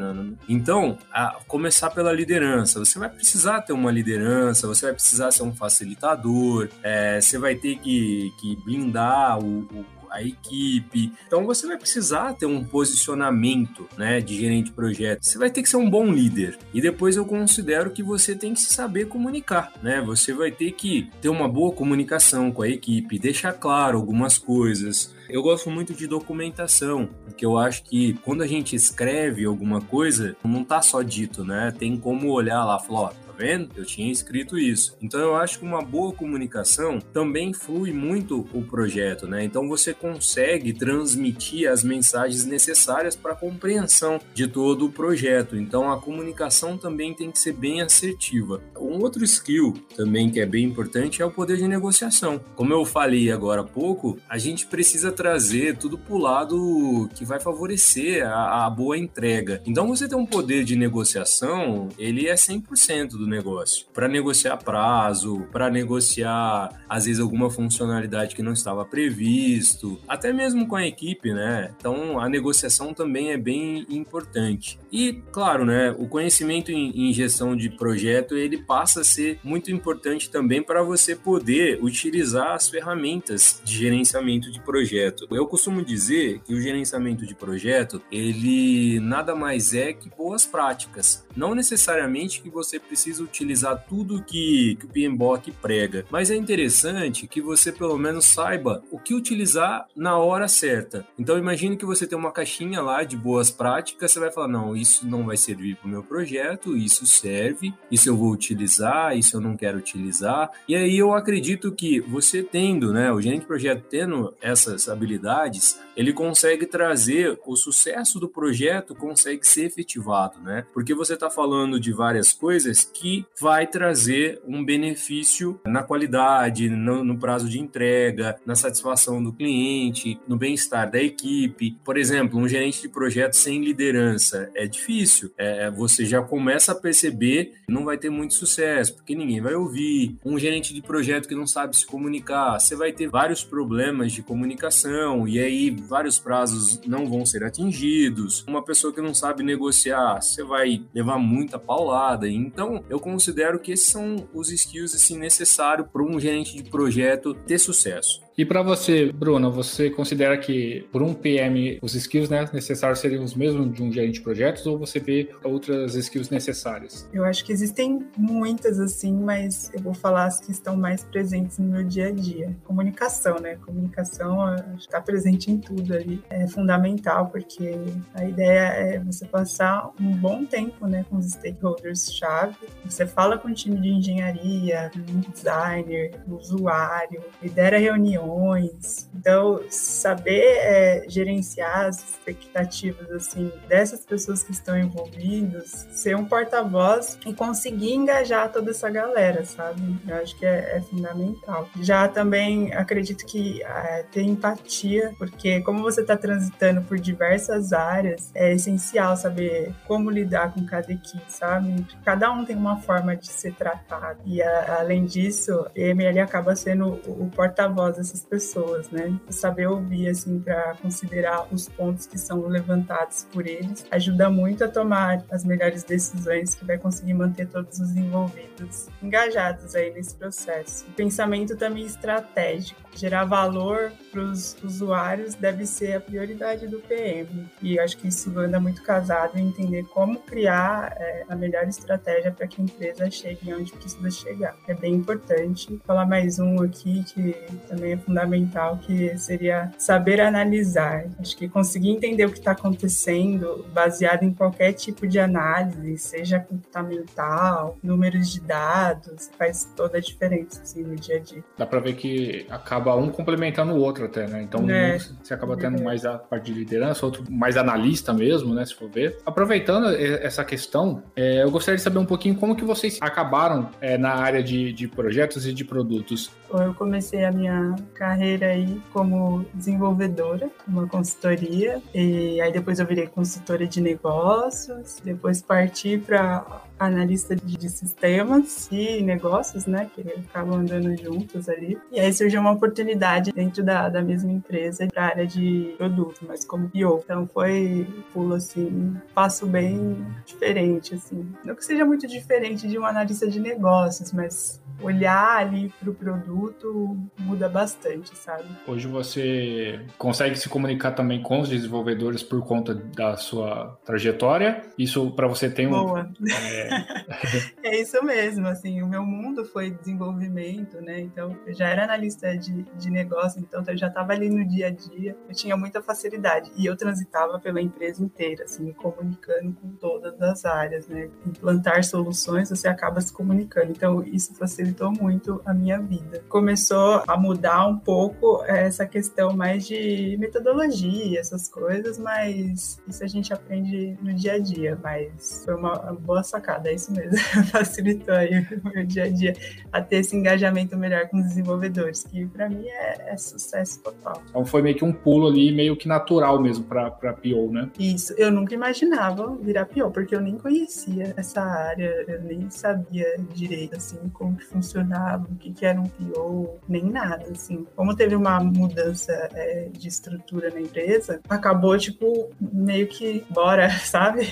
Então, 0.48 0.98
a 1.12 1.38
começar 1.46 1.90
pela 1.90 2.12
liderança. 2.12 2.78
Você 2.78 2.98
vai 2.98 3.08
precisar 3.08 3.62
ter 3.62 3.72
uma 3.72 3.90
liderança, 3.90 4.66
você 4.66 4.86
vai 4.86 4.94
precisar 4.94 5.30
ser 5.30 5.42
um 5.42 5.54
facilitador, 5.54 6.68
é, 6.82 7.20
você 7.20 7.38
vai 7.38 7.54
ter 7.54 7.78
que, 7.78 8.32
que 8.40 8.56
blindar 8.56 9.38
o, 9.38 9.60
o 9.60 9.84
a 10.14 10.22
equipe. 10.22 11.12
Então 11.26 11.44
você 11.44 11.66
vai 11.66 11.76
precisar 11.76 12.34
ter 12.34 12.46
um 12.46 12.64
posicionamento, 12.64 13.88
né, 13.96 14.20
de 14.20 14.36
gerente 14.36 14.66
de 14.66 14.72
projeto. 14.72 15.22
Você 15.22 15.38
vai 15.38 15.50
ter 15.50 15.62
que 15.62 15.68
ser 15.68 15.76
um 15.76 15.90
bom 15.90 16.10
líder. 16.10 16.58
E 16.72 16.80
depois 16.80 17.16
eu 17.16 17.24
considero 17.24 17.90
que 17.90 18.02
você 18.02 18.34
tem 18.34 18.54
que 18.54 18.60
se 18.60 18.72
saber 18.72 19.06
comunicar, 19.06 19.72
né? 19.82 20.00
Você 20.00 20.32
vai 20.32 20.50
ter 20.50 20.72
que 20.72 21.10
ter 21.20 21.28
uma 21.28 21.48
boa 21.48 21.72
comunicação 21.72 22.50
com 22.50 22.62
a 22.62 22.68
equipe, 22.68 23.18
deixar 23.18 23.52
claro 23.52 23.98
algumas 23.98 24.38
coisas. 24.38 25.14
Eu 25.28 25.42
gosto 25.42 25.70
muito 25.70 25.94
de 25.94 26.06
documentação, 26.06 27.08
porque 27.24 27.44
eu 27.44 27.56
acho 27.56 27.82
que 27.84 28.14
quando 28.24 28.42
a 28.42 28.46
gente 28.46 28.76
escreve 28.76 29.44
alguma 29.44 29.80
coisa, 29.80 30.36
não 30.44 30.62
tá 30.62 30.82
só 30.82 31.02
dito, 31.02 31.44
né? 31.44 31.74
Tem 31.76 31.96
como 31.96 32.30
olhar 32.30 32.64
lá 32.64 32.78
falar, 32.78 33.00
ó, 33.00 33.12
vendo? 33.36 33.70
Eu 33.76 33.84
tinha 33.84 34.10
escrito 34.10 34.58
isso. 34.58 34.96
Então 35.00 35.20
eu 35.20 35.34
acho 35.34 35.58
que 35.58 35.64
uma 35.64 35.82
boa 35.82 36.12
comunicação 36.12 36.98
também 37.12 37.52
flui 37.52 37.92
muito 37.92 38.46
o 38.52 38.62
projeto, 38.62 39.26
né? 39.26 39.44
Então 39.44 39.68
você 39.68 39.92
consegue 39.92 40.72
transmitir 40.72 41.70
as 41.70 41.82
mensagens 41.82 42.44
necessárias 42.44 43.16
para 43.16 43.32
a 43.32 43.36
compreensão 43.36 44.20
de 44.32 44.46
todo 44.46 44.86
o 44.86 44.92
projeto. 44.92 45.56
Então 45.56 45.90
a 45.90 46.00
comunicação 46.00 46.76
também 46.76 47.14
tem 47.14 47.30
que 47.30 47.38
ser 47.38 47.52
bem 47.52 47.80
assertiva. 47.80 48.62
Um 48.78 49.00
outro 49.00 49.24
skill 49.24 49.74
também 49.96 50.30
que 50.30 50.40
é 50.40 50.46
bem 50.46 50.64
importante 50.64 51.22
é 51.22 51.24
o 51.24 51.30
poder 51.30 51.56
de 51.56 51.68
negociação. 51.68 52.40
Como 52.54 52.72
eu 52.72 52.84
falei 52.84 53.30
agora 53.30 53.60
há 53.60 53.64
pouco, 53.64 54.18
a 54.28 54.38
gente 54.38 54.66
precisa 54.66 55.10
trazer 55.12 55.76
tudo 55.76 55.98
para 55.98 56.14
o 56.14 56.18
lado 56.18 57.08
que 57.14 57.24
vai 57.24 57.40
favorecer 57.40 58.26
a, 58.26 58.66
a 58.66 58.70
boa 58.70 58.96
entrega. 58.96 59.62
Então 59.66 59.88
você 59.88 60.08
ter 60.08 60.14
um 60.14 60.26
poder 60.26 60.64
de 60.64 60.76
negociação, 60.76 61.88
ele 61.98 62.28
é 62.28 62.34
100% 62.34 63.10
do 63.10 63.23
do 63.24 63.30
negócio, 63.30 63.86
para 63.92 64.06
negociar 64.06 64.56
prazo, 64.58 65.46
para 65.50 65.70
negociar 65.70 66.84
às 66.88 67.06
vezes 67.06 67.20
alguma 67.20 67.50
funcionalidade 67.50 68.34
que 68.34 68.42
não 68.42 68.52
estava 68.52 68.84
previsto, 68.84 69.98
até 70.06 70.32
mesmo 70.32 70.66
com 70.68 70.76
a 70.76 70.86
equipe, 70.86 71.32
né? 71.32 71.74
Então 71.78 72.20
a 72.20 72.28
negociação 72.28 72.92
também 72.92 73.32
é 73.32 73.36
bem 73.36 73.86
importante. 73.88 74.78
E 74.92 75.22
claro, 75.32 75.64
né, 75.64 75.94
o 75.98 76.06
conhecimento 76.06 76.70
em, 76.70 77.08
em 77.08 77.12
gestão 77.12 77.56
de 77.56 77.68
projeto 77.68 78.36
ele 78.36 78.58
passa 78.58 79.00
a 79.00 79.04
ser 79.04 79.38
muito 79.42 79.70
importante 79.70 80.30
também 80.30 80.62
para 80.62 80.82
você 80.82 81.16
poder 81.16 81.82
utilizar 81.82 82.52
as 82.52 82.68
ferramentas 82.68 83.60
de 83.64 83.76
gerenciamento 83.76 84.50
de 84.50 84.60
projeto. 84.60 85.26
Eu 85.30 85.46
costumo 85.46 85.84
dizer 85.84 86.40
que 86.40 86.54
o 86.54 86.60
gerenciamento 86.60 87.26
de 87.26 87.34
projeto 87.34 88.02
ele 88.10 89.00
nada 89.00 89.34
mais 89.34 89.74
é 89.74 89.92
que 89.92 90.08
boas 90.08 90.44
práticas, 90.44 91.24
não 91.36 91.54
necessariamente 91.54 92.40
que 92.40 92.50
você 92.50 92.78
precisa 92.78 93.13
precisa 93.14 93.22
utilizar 93.22 93.84
tudo 93.88 94.22
que, 94.22 94.76
que 94.76 94.86
o 94.86 94.88
PMBOK 94.88 95.52
prega, 95.52 96.04
mas 96.10 96.30
é 96.30 96.36
interessante 96.36 97.26
que 97.26 97.40
você 97.40 97.70
pelo 97.70 97.96
menos 97.96 98.24
saiba 98.24 98.82
o 98.90 98.98
que 98.98 99.14
utilizar 99.14 99.86
na 99.94 100.18
hora 100.18 100.48
certa. 100.48 101.06
Então 101.18 101.38
imagine 101.38 101.76
que 101.76 101.86
você 101.86 102.06
tem 102.06 102.18
uma 102.18 102.32
caixinha 102.32 102.82
lá 102.82 103.04
de 103.04 103.16
boas 103.16 103.50
práticas, 103.50 104.10
você 104.10 104.18
vai 104.18 104.32
falar, 104.32 104.48
não, 104.48 104.76
isso 104.76 105.06
não 105.06 105.26
vai 105.26 105.36
servir 105.36 105.76
para 105.76 105.86
o 105.86 105.90
meu 105.90 106.02
projeto, 106.02 106.76
isso 106.76 107.06
serve, 107.06 107.72
isso 107.90 108.08
eu 108.08 108.16
vou 108.16 108.32
utilizar, 108.32 109.16
isso 109.16 109.36
eu 109.36 109.40
não 109.40 109.56
quero 109.56 109.78
utilizar. 109.78 110.50
E 110.68 110.74
aí 110.74 110.98
eu 110.98 111.14
acredito 111.14 111.72
que 111.72 112.00
você 112.00 112.42
tendo, 112.42 112.92
né, 112.92 113.12
o 113.12 113.20
gerente 113.20 113.40
de 113.40 113.46
projeto 113.46 113.84
tendo 113.88 114.34
essas 114.40 114.88
habilidades, 114.88 115.78
ele 115.96 116.12
consegue 116.12 116.66
trazer 116.66 117.38
o 117.46 117.56
sucesso 117.56 118.18
do 118.18 118.28
projeto, 118.28 118.94
consegue 118.94 119.46
ser 119.46 119.66
efetivado, 119.66 120.40
né? 120.40 120.66
Porque 120.72 120.94
você 120.94 121.14
está 121.14 121.30
falando 121.30 121.78
de 121.78 121.92
várias 121.92 122.32
coisas 122.32 122.82
que 122.84 123.03
que 123.04 123.26
vai 123.38 123.66
trazer 123.66 124.40
um 124.48 124.64
benefício 124.64 125.60
na 125.66 125.82
qualidade, 125.82 126.70
no, 126.70 127.04
no 127.04 127.18
prazo 127.18 127.46
de 127.50 127.60
entrega, 127.60 128.34
na 128.46 128.54
satisfação 128.54 129.22
do 129.22 129.30
cliente, 129.30 130.18
no 130.26 130.38
bem-estar 130.38 130.90
da 130.90 130.98
equipe. 130.98 131.76
Por 131.84 131.98
exemplo, 131.98 132.38
um 132.38 132.48
gerente 132.48 132.80
de 132.80 132.88
projeto 132.88 133.34
sem 133.34 133.62
liderança 133.62 134.50
é 134.54 134.66
difícil. 134.66 135.30
É, 135.36 135.70
você 135.70 136.06
já 136.06 136.22
começa 136.22 136.72
a 136.72 136.74
perceber 136.74 137.52
não 137.68 137.84
vai 137.84 137.98
ter 137.98 138.08
muito 138.08 138.32
sucesso, 138.32 138.94
porque 138.94 139.14
ninguém 139.14 139.40
vai 139.40 139.54
ouvir. 139.54 140.16
Um 140.24 140.38
gerente 140.38 140.72
de 140.72 140.80
projeto 140.80 141.28
que 141.28 141.34
não 141.34 141.46
sabe 141.46 141.76
se 141.76 141.84
comunicar, 141.84 142.58
você 142.58 142.74
vai 142.74 142.92
ter 142.92 143.08
vários 143.08 143.44
problemas 143.44 144.12
de 144.12 144.22
comunicação 144.22 145.28
e 145.28 145.38
aí 145.38 145.70
vários 145.70 146.18
prazos 146.18 146.80
não 146.86 147.06
vão 147.08 147.26
ser 147.26 147.44
atingidos. 147.44 148.44
Uma 148.48 148.64
pessoa 148.64 148.94
que 148.94 149.00
não 149.02 149.12
sabe 149.12 149.42
negociar, 149.42 150.22
você 150.22 150.42
vai 150.42 150.82
levar 150.94 151.18
muita 151.18 151.58
paulada. 151.58 152.28
Então, 152.28 152.82
eu 152.94 153.00
considero 153.00 153.58
que 153.58 153.72
esses 153.72 153.88
são 153.88 154.28
os 154.32 154.52
skills 154.52 154.94
assim 154.94 155.18
necessários 155.18 155.88
para 155.92 156.00
um 156.00 156.20
gerente 156.20 156.56
de 156.56 156.70
projeto 156.70 157.34
ter 157.34 157.58
sucesso. 157.58 158.22
E 158.36 158.44
para 158.44 158.62
você, 158.62 159.12
Bruno, 159.12 159.50
você 159.52 159.88
considera 159.88 160.36
que 160.36 160.84
por 160.90 161.02
um 161.02 161.14
PM 161.14 161.78
os 161.80 161.94
skills 161.94 162.28
né, 162.28 162.48
necessários 162.52 162.98
seriam 162.98 163.22
os 163.22 163.32
mesmos 163.32 163.72
de 163.72 163.80
um 163.80 163.92
gerente 163.92 164.14
de 164.14 164.22
projetos 164.22 164.66
ou 164.66 164.76
você 164.76 164.98
vê 164.98 165.30
outras 165.44 165.94
skills 165.94 166.30
necessárias? 166.30 167.08
Eu 167.12 167.24
acho 167.24 167.44
que 167.44 167.52
existem 167.52 168.04
muitas 168.16 168.80
assim, 168.80 169.12
mas 169.12 169.70
eu 169.72 169.80
vou 169.80 169.94
falar 169.94 170.24
as 170.24 170.40
que 170.40 170.50
estão 170.50 170.76
mais 170.76 171.04
presentes 171.04 171.58
no 171.58 171.66
meu 171.66 171.84
dia 171.84 172.08
a 172.08 172.10
dia. 172.10 172.56
Comunicação, 172.64 173.36
né? 173.38 173.56
Comunicação 173.64 174.56
está 174.76 175.00
presente 175.00 175.52
em 175.52 175.58
tudo 175.58 175.94
ali. 175.94 176.20
É 176.28 176.48
fundamental 176.48 177.28
porque 177.28 177.76
a 178.14 178.24
ideia 178.24 178.68
é 178.68 178.98
você 178.98 179.26
passar 179.26 179.92
um 180.00 180.10
bom 180.10 180.44
tempo, 180.44 180.88
né, 180.88 181.04
com 181.08 181.18
os 181.18 181.26
stakeholders 181.26 182.12
chave. 182.12 182.56
Você 182.84 183.06
fala 183.06 183.38
com 183.38 183.48
o 183.48 183.54
time 183.54 183.80
de 183.80 183.90
engenharia, 183.90 184.90
designer, 185.32 186.10
usuário, 186.28 187.22
lidera 187.40 187.78
reuniões 187.78 188.23
reuniões. 188.24 189.08
Então, 189.14 189.60
saber 189.68 190.42
é, 190.58 191.04
gerenciar 191.08 191.86
as 191.86 192.10
expectativas 192.10 193.10
assim 193.10 193.50
dessas 193.68 194.04
pessoas 194.04 194.42
que 194.42 194.52
estão 194.52 194.78
envolvidas, 194.78 195.86
ser 195.90 196.16
um 196.16 196.24
porta-voz 196.24 197.18
e 197.26 197.32
conseguir 197.32 197.94
engajar 197.94 198.50
toda 198.52 198.70
essa 198.70 198.90
galera, 198.90 199.44
sabe? 199.44 199.98
Eu 200.06 200.16
acho 200.16 200.36
que 200.36 200.46
é, 200.46 200.76
é 200.76 200.80
fundamental. 200.82 201.68
Já 201.80 202.08
também 202.08 202.72
acredito 202.74 203.24
que 203.26 203.62
é, 203.62 204.04
ter 204.10 204.22
empatia, 204.22 205.14
porque 205.18 205.60
como 205.62 205.82
você 205.82 206.00
está 206.00 206.16
transitando 206.16 206.82
por 206.82 206.98
diversas 206.98 207.72
áreas, 207.72 208.30
é 208.34 208.52
essencial 208.52 209.16
saber 209.16 209.74
como 209.86 210.10
lidar 210.10 210.52
com 210.52 210.64
cada 210.66 210.92
equipe, 210.92 211.24
sabe? 211.28 211.86
Cada 212.04 212.30
um 212.30 212.44
tem 212.44 212.56
uma 212.56 212.78
forma 212.78 213.16
de 213.16 213.28
ser 213.28 213.54
tratado. 213.54 214.20
E 214.26 214.42
a, 214.42 214.80
além 214.80 215.04
disso, 215.04 215.66
ele 215.74 216.20
acaba 216.20 216.54
sendo 216.54 217.00
o, 217.06 217.24
o 217.24 217.30
porta-voz 217.30 217.98
dessas 218.14 218.24
pessoas, 218.24 218.90
né? 218.90 219.18
Saber 219.28 219.66
ouvir, 219.66 220.08
assim, 220.08 220.38
para 220.38 220.74
considerar 220.76 221.46
os 221.50 221.68
pontos 221.68 222.06
que 222.06 222.16
são 222.16 222.46
levantados 222.46 223.26
por 223.32 223.46
eles, 223.46 223.84
ajuda 223.90 224.30
muito 224.30 224.64
a 224.64 224.68
tomar 224.68 225.24
as 225.30 225.44
melhores 225.44 225.82
decisões 225.82 226.54
que 226.54 226.64
vai 226.64 226.78
conseguir 226.78 227.14
manter 227.14 227.48
todos 227.48 227.80
os 227.80 227.94
envolvidos 227.96 228.88
engajados 229.02 229.74
aí 229.74 229.92
nesse 229.92 230.14
processo. 230.14 230.84
Pensamento 230.96 231.56
também 231.56 231.84
estratégico, 231.84 232.80
gerar 232.94 233.24
valor 233.24 233.92
para 234.10 234.20
os 234.20 234.56
usuários 234.62 235.34
deve 235.34 235.66
ser 235.66 235.96
a 235.96 236.00
prioridade 236.00 236.68
do 236.68 236.78
PM. 236.80 237.48
E 237.60 237.78
acho 237.78 237.96
que 237.96 238.08
isso 238.08 238.36
anda 238.38 238.60
muito 238.60 238.82
casado 238.82 239.36
em 239.36 239.48
entender 239.48 239.84
como 239.88 240.20
criar 240.20 240.94
é, 240.96 241.24
a 241.28 241.34
melhor 241.34 241.66
estratégia 241.66 242.30
para 242.30 242.46
que 242.46 242.60
a 242.60 242.64
empresa 242.64 243.10
chegue 243.10 243.52
onde 243.52 243.72
precisa 243.72 244.10
chegar. 244.10 244.56
É 244.68 244.74
bem 244.74 244.94
importante. 244.94 245.68
Vou 245.70 245.80
falar 245.80 246.06
mais 246.06 246.38
um 246.38 246.62
aqui 246.62 247.02
que 247.04 247.32
também 247.68 247.92
é 247.92 247.96
fundamental, 248.04 248.78
que 248.78 249.16
seria 249.18 249.70
saber 249.78 250.20
analisar. 250.20 251.06
Acho 251.18 251.36
que 251.36 251.48
conseguir 251.48 251.90
entender 251.90 252.26
o 252.26 252.30
que 252.30 252.38
está 252.38 252.52
acontecendo, 252.52 253.64
baseado 253.72 254.22
em 254.22 254.32
qualquer 254.32 254.72
tipo 254.72 255.06
de 255.06 255.18
análise, 255.18 255.98
seja 255.98 256.40
comportamental, 256.40 257.76
números 257.82 258.32
de 258.32 258.40
dados, 258.40 259.30
faz 259.38 259.70
toda 259.76 259.98
a 259.98 260.00
diferença 260.00 260.62
assim, 260.62 260.82
no 260.82 260.96
dia 260.96 261.16
a 261.16 261.20
dia. 261.20 261.44
Dá 261.56 261.66
para 261.66 261.80
ver 261.80 261.94
que 261.94 262.46
acaba 262.50 262.94
um 262.96 263.08
complementando 263.10 263.72
o 263.72 263.80
outro 263.80 264.04
até, 264.04 264.26
né? 264.26 264.42
Então 264.42 264.68
é. 264.68 264.98
você 264.98 265.34
acaba 265.34 265.56
tendo 265.56 265.82
mais 265.82 266.04
a 266.04 266.18
parte 266.18 266.52
de 266.52 266.58
liderança, 266.58 267.04
outro 267.04 267.24
mais 267.30 267.56
analista 267.56 268.12
mesmo, 268.12 268.54
né? 268.54 268.64
Se 268.64 268.74
for 268.74 268.88
ver. 268.88 269.18
Aproveitando 269.24 269.88
essa 269.88 270.44
questão, 270.44 271.02
é, 271.16 271.42
eu 271.42 271.50
gostaria 271.50 271.76
de 271.76 271.82
saber 271.82 271.98
um 271.98 272.06
pouquinho 272.06 272.34
como 272.34 272.56
que 272.56 272.64
vocês 272.64 272.98
acabaram 273.00 273.70
é, 273.80 273.96
na 273.96 274.14
área 274.14 274.42
de, 274.42 274.72
de 274.72 274.88
projetos 274.88 275.46
e 275.46 275.52
de 275.52 275.64
produtos. 275.64 276.30
Eu 276.52 276.74
comecei 276.74 277.24
a 277.24 277.32
minha 277.32 277.74
carreira 277.94 278.48
aí 278.48 278.80
como 278.92 279.46
desenvolvedora, 279.54 280.50
uma 280.66 280.86
consultoria, 280.86 281.80
e 281.94 282.40
aí 282.40 282.52
depois 282.52 282.78
eu 282.78 282.86
virei 282.86 283.06
consultora 283.06 283.66
de 283.66 283.80
negócios, 283.80 285.00
depois 285.02 285.40
parti 285.40 285.96
para 285.96 286.62
analista 286.78 287.34
de 287.36 287.68
sistemas 287.68 288.68
e 288.70 289.02
negócios, 289.02 289.66
né, 289.66 289.90
que 289.94 290.00
acabam 290.00 290.60
andando 290.60 290.96
juntos 291.00 291.48
ali. 291.48 291.78
E 291.90 292.00
aí 292.00 292.12
surgiu 292.12 292.40
uma 292.40 292.52
oportunidade 292.52 293.32
dentro 293.32 293.62
da, 293.62 293.88
da 293.88 294.02
mesma 294.02 294.32
empresa 294.32 294.86
para 294.86 295.02
a 295.02 295.06
área 295.06 295.26
de 295.26 295.74
produto, 295.76 296.24
mas 296.26 296.44
como 296.44 296.68
PO. 296.68 297.02
Então 297.04 297.26
foi 297.26 297.86
pulo 298.12 298.34
assim, 298.34 298.96
passo 299.14 299.46
bem 299.46 300.04
diferente 300.24 300.94
assim. 300.94 301.26
Não 301.44 301.54
que 301.54 301.64
seja 301.64 301.84
muito 301.84 302.06
diferente 302.06 302.68
de 302.68 302.78
um 302.78 302.84
analista 302.84 303.26
de 303.28 303.40
negócios, 303.40 304.12
mas 304.12 304.62
olhar 304.80 305.38
ali 305.38 305.72
para 305.80 305.90
o 305.90 305.94
produto 305.94 306.96
muda 307.18 307.48
bastante, 307.48 308.16
sabe? 308.16 308.44
Hoje 308.66 308.86
você 308.86 309.80
consegue 309.96 310.36
se 310.36 310.48
comunicar 310.48 310.92
também 310.92 311.22
com 311.22 311.40
os 311.40 311.48
desenvolvedores 311.48 312.22
por 312.22 312.42
conta 312.44 312.74
da 312.74 313.16
sua 313.16 313.78
trajetória. 313.84 314.62
Isso 314.78 315.10
para 315.12 315.26
você 315.26 315.48
tem 315.48 315.66
um. 315.66 315.70
Boa. 315.70 316.10
É... 316.64 317.68
é... 317.76 317.80
isso 317.80 318.02
mesmo. 318.04 318.46
Assim, 318.46 318.82
o 318.82 318.86
meu 318.86 319.04
mundo 319.04 319.44
foi 319.44 319.70
desenvolvimento, 319.70 320.80
né? 320.80 321.00
Então 321.00 321.36
eu 321.46 321.54
já 321.54 321.68
era 321.68 321.84
analista 321.84 322.36
de, 322.36 322.62
de 322.62 322.90
negócio, 322.90 323.40
então 323.40 323.62
eu 323.66 323.76
já 323.76 323.88
estava 323.88 324.12
ali 324.12 324.28
no 324.28 324.46
dia 324.46 324.68
a 324.68 324.70
dia. 324.70 325.16
Eu 325.28 325.34
tinha 325.34 325.56
muita 325.56 325.82
facilidade 325.82 326.50
e 326.56 326.66
eu 326.66 326.76
transitava 326.76 327.38
pela 327.38 327.60
empresa 327.60 328.02
inteira, 328.02 328.44
assim, 328.44 328.64
me 328.64 328.74
comunicando 328.74 329.52
com 329.60 329.70
todas 329.72 330.20
as 330.20 330.44
áreas, 330.44 330.88
né? 330.88 331.10
Implantar 331.26 331.82
soluções, 331.84 332.50
você 332.50 332.68
acaba 332.68 333.00
se 333.00 333.12
comunicando. 333.12 333.70
Então 333.70 334.02
isso 334.02 334.34
facilitou 334.34 334.90
muito 334.90 335.40
a 335.44 335.52
minha 335.52 335.80
vida. 335.80 336.24
Começou 336.28 337.02
a 337.06 337.16
mudar 337.16 337.66
um 337.66 337.78
pouco 337.78 338.42
essa 338.44 338.86
questão 338.86 339.34
mais 339.36 339.66
de 339.66 340.16
metodologia, 340.18 341.20
essas 341.20 341.48
coisas, 341.48 341.98
mas 341.98 342.80
isso 342.86 343.04
a 343.04 343.06
gente 343.06 343.32
aprende 343.32 343.98
no 344.00 344.12
dia 344.14 344.34
a 344.34 344.38
dia. 344.38 344.78
Mas 344.82 345.42
foi 345.44 345.54
uma 345.54 345.74
boa 345.92 346.22
sacada, 346.22 346.53
é 346.64 346.74
isso 346.74 346.92
mesmo. 346.92 347.16
Facilitou 347.50 348.14
aí 348.14 348.40
o 348.40 348.68
meu 348.68 348.84
dia 348.84 349.04
a 349.04 349.10
dia 349.10 349.34
a 349.72 349.80
ter 349.80 349.96
esse 349.96 350.16
engajamento 350.16 350.76
melhor 350.76 351.08
com 351.08 351.18
os 351.18 351.26
desenvolvedores, 351.26 352.04
que 352.04 352.26
para 352.26 352.48
mim 352.48 352.66
é, 352.66 353.12
é, 353.12 353.16
sucesso 353.16 353.82
total. 353.82 354.22
Então 354.28 354.44
foi 354.44 354.62
meio 354.62 354.76
que 354.76 354.84
um 354.84 354.92
pulo 354.92 355.28
ali, 355.28 355.52
meio 355.52 355.76
que 355.76 355.88
natural 355.88 356.40
mesmo 356.40 356.64
para 356.64 356.90
PO, 356.90 357.50
né? 357.50 357.70
Isso, 357.78 358.14
eu 358.16 358.30
nunca 358.30 358.54
imaginava 358.54 359.36
virar 359.36 359.66
PO, 359.66 359.90
porque 359.90 360.14
eu 360.14 360.20
nem 360.20 360.36
conhecia 360.36 361.14
essa 361.16 361.40
área, 361.40 362.04
eu 362.08 362.22
nem 362.22 362.48
sabia 362.50 363.16
direito 363.34 363.76
assim 363.76 363.98
como 364.12 364.36
que 364.36 364.44
funcionava, 364.44 365.26
o 365.30 365.36
que, 365.36 365.52
que 365.52 365.66
era 365.66 365.80
um 365.80 365.88
PO, 365.88 366.58
nem 366.68 366.84
nada, 366.84 367.26
assim. 367.30 367.66
Como 367.74 367.94
teve 367.94 368.14
uma 368.14 368.40
mudança 368.40 369.12
é, 369.34 369.68
de 369.72 369.88
estrutura 369.88 370.50
na 370.50 370.60
empresa, 370.60 371.20
acabou, 371.28 371.76
tipo, 371.78 372.30
meio 372.40 372.86
que 372.86 373.24
bora, 373.30 373.68
sabe? 373.80 374.28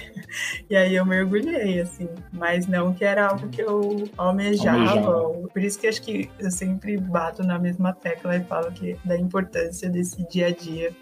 E 0.68 0.76
aí 0.76 0.94
eu 0.94 1.04
mergulhei, 1.04 1.80
assim. 1.80 2.08
Mas 2.32 2.66
não 2.66 2.92
que 2.92 3.04
era 3.04 3.28
algo 3.28 3.48
que 3.48 3.60
eu 3.60 4.08
almejava. 4.16 4.78
almejava. 4.78 5.48
Por 5.52 5.62
isso 5.62 5.78
que 5.78 5.86
acho 5.86 6.02
que 6.02 6.30
eu 6.38 6.50
sempre 6.50 6.96
bato 6.96 7.42
na 7.42 7.58
mesma 7.58 7.92
tecla 7.92 8.36
e 8.36 8.44
falo 8.44 8.70
que 8.72 8.96
da 9.04 9.18
importância 9.18 9.88
desse 9.88 10.26
dia 10.28 10.48
a 10.48 10.50
dia 10.50 10.94